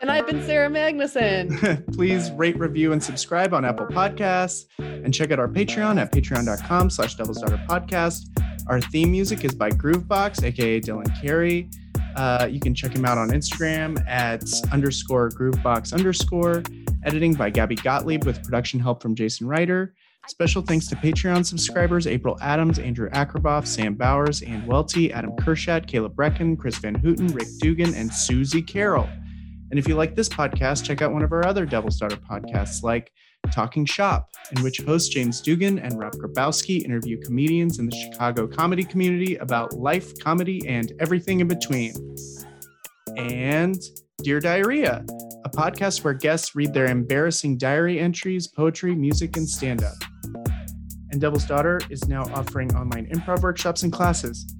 and 0.00 0.10
I've 0.10 0.26
been 0.26 0.42
Sarah 0.44 0.68
Magnuson. 0.68 1.84
Please 1.94 2.30
rate, 2.32 2.58
review, 2.58 2.92
and 2.92 3.02
subscribe 3.02 3.54
on 3.54 3.64
Apple 3.64 3.86
Podcasts. 3.86 4.66
And 4.78 5.12
check 5.14 5.30
out 5.32 5.38
our 5.38 5.48
Patreon 5.48 5.98
at 6.00 6.12
patreon.com 6.12 6.90
slash 6.90 7.14
Devil's 7.16 7.40
Daughter 7.40 7.60
Podcast. 7.68 8.24
Our 8.68 8.80
theme 8.80 9.10
music 9.10 9.44
is 9.44 9.54
by 9.54 9.70
Groovebox, 9.70 10.44
aka 10.44 10.80
Dylan 10.80 11.20
Carey. 11.20 11.70
Uh, 12.16 12.48
you 12.50 12.60
can 12.60 12.74
check 12.74 12.94
him 12.94 13.04
out 13.04 13.18
on 13.18 13.30
Instagram 13.30 14.04
at 14.08 14.42
underscore 14.72 15.30
groovebox 15.30 15.92
underscore. 15.92 16.62
Editing 17.04 17.34
by 17.34 17.50
Gabby 17.50 17.76
Gottlieb 17.76 18.24
with 18.24 18.42
production 18.42 18.80
help 18.80 19.02
from 19.02 19.14
Jason 19.14 19.46
Ryder. 19.46 19.94
Special 20.26 20.60
thanks 20.60 20.86
to 20.88 20.96
Patreon 20.96 21.46
subscribers 21.46 22.06
April 22.06 22.36
Adams, 22.42 22.78
Andrew 22.78 23.08
Akraboff, 23.10 23.66
Sam 23.66 23.94
Bowers, 23.94 24.42
Ann 24.42 24.66
Welty, 24.66 25.10
Adam 25.10 25.30
Kershat, 25.36 25.86
Caleb 25.86 26.14
Brecken, 26.14 26.58
Chris 26.58 26.76
Van 26.78 26.94
Houten, 26.94 27.28
Rick 27.28 27.48
Dugan, 27.60 27.94
and 27.94 28.12
Susie 28.12 28.60
Carroll. 28.60 29.08
And 29.70 29.78
if 29.78 29.88
you 29.88 29.94
like 29.94 30.14
this 30.14 30.28
podcast, 30.28 30.84
check 30.84 31.00
out 31.02 31.12
one 31.12 31.22
of 31.22 31.32
our 31.32 31.46
other 31.46 31.64
Devil's 31.64 31.98
Daughter 31.98 32.16
podcasts 32.16 32.82
like 32.82 33.10
Talking 33.50 33.84
Shop, 33.84 34.30
in 34.56 34.62
which 34.62 34.80
hosts 34.80 35.08
James 35.08 35.40
Dugan 35.40 35.78
and 35.78 35.98
Rob 35.98 36.14
Grabowski 36.14 36.84
interview 36.84 37.20
comedians 37.20 37.78
in 37.78 37.86
the 37.86 37.96
Chicago 37.96 38.46
comedy 38.46 38.84
community 38.84 39.36
about 39.36 39.74
life, 39.74 40.18
comedy, 40.18 40.66
and 40.66 40.92
everything 41.00 41.40
in 41.40 41.48
between. 41.48 41.92
And 43.16 43.80
Dear 44.22 44.40
Diarrhea, 44.40 45.04
a 45.44 45.50
podcast 45.50 46.04
where 46.04 46.14
guests 46.14 46.56
read 46.56 46.74
their 46.74 46.86
embarrassing 46.86 47.58
diary 47.58 48.00
entries, 48.00 48.46
poetry, 48.46 48.94
music, 48.94 49.36
and 49.36 49.48
stand 49.48 49.84
up. 49.84 49.94
And 51.10 51.20
Devil's 51.20 51.46
Daughter 51.46 51.80
is 51.88 52.06
now 52.08 52.24
offering 52.34 52.74
online 52.76 53.06
improv 53.06 53.42
workshops 53.42 53.82
and 53.82 53.92
classes. 53.92 54.54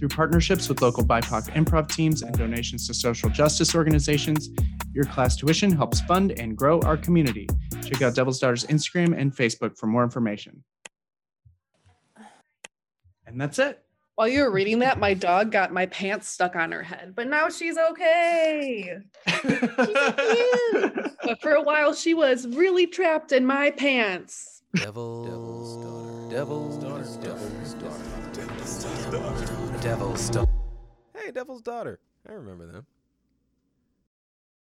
Through 0.00 0.08
partnerships 0.08 0.68
with 0.70 0.80
local 0.80 1.04
BIPOC 1.04 1.52
improv 1.52 1.94
teams 1.94 2.22
and 2.22 2.34
donations 2.34 2.86
to 2.86 2.94
social 2.94 3.28
justice 3.28 3.74
organizations, 3.74 4.48
your 4.94 5.04
class 5.04 5.36
tuition 5.36 5.70
helps 5.70 6.00
fund 6.00 6.32
and 6.40 6.56
grow 6.56 6.80
our 6.80 6.96
community. 6.96 7.46
Check 7.84 8.00
out 8.00 8.14
Devil's 8.14 8.38
Daughter's 8.38 8.64
Instagram 8.64 9.14
and 9.14 9.30
Facebook 9.30 9.76
for 9.76 9.88
more 9.88 10.02
information. 10.02 10.64
And 13.26 13.38
that's 13.38 13.58
it. 13.58 13.84
While 14.14 14.28
you 14.28 14.42
were 14.42 14.50
reading 14.50 14.78
that, 14.78 14.98
my 14.98 15.12
dog 15.12 15.52
got 15.52 15.70
my 15.70 15.84
pants 15.84 16.28
stuck 16.28 16.56
on 16.56 16.72
her 16.72 16.82
head, 16.82 17.12
but 17.14 17.26
now 17.26 17.50
she's 17.50 17.76
okay. 17.76 19.00
But 19.26 21.42
for 21.42 21.52
a 21.52 21.62
while, 21.62 21.92
she 21.92 22.14
was 22.14 22.46
really 22.46 22.86
trapped 22.86 23.32
in 23.32 23.44
my 23.44 23.70
pants. 23.70 24.62
Devil's 24.76 25.76
daughter. 25.76 26.34
Devil's 26.34 26.78
daughter. 26.78 27.02
Devil's 27.02 27.74
daughter. 27.74 28.00
Devil's 28.32 28.84
daughter. 28.84 29.12
Devil's 29.12 29.44
daughter. 29.44 29.59
Devil's 29.80 30.28
Daughter. 30.28 30.50
Hey, 31.14 31.30
Devil's 31.30 31.62
Daughter. 31.62 32.00
I 32.28 32.32
remember 32.32 32.66
them. 32.66 32.86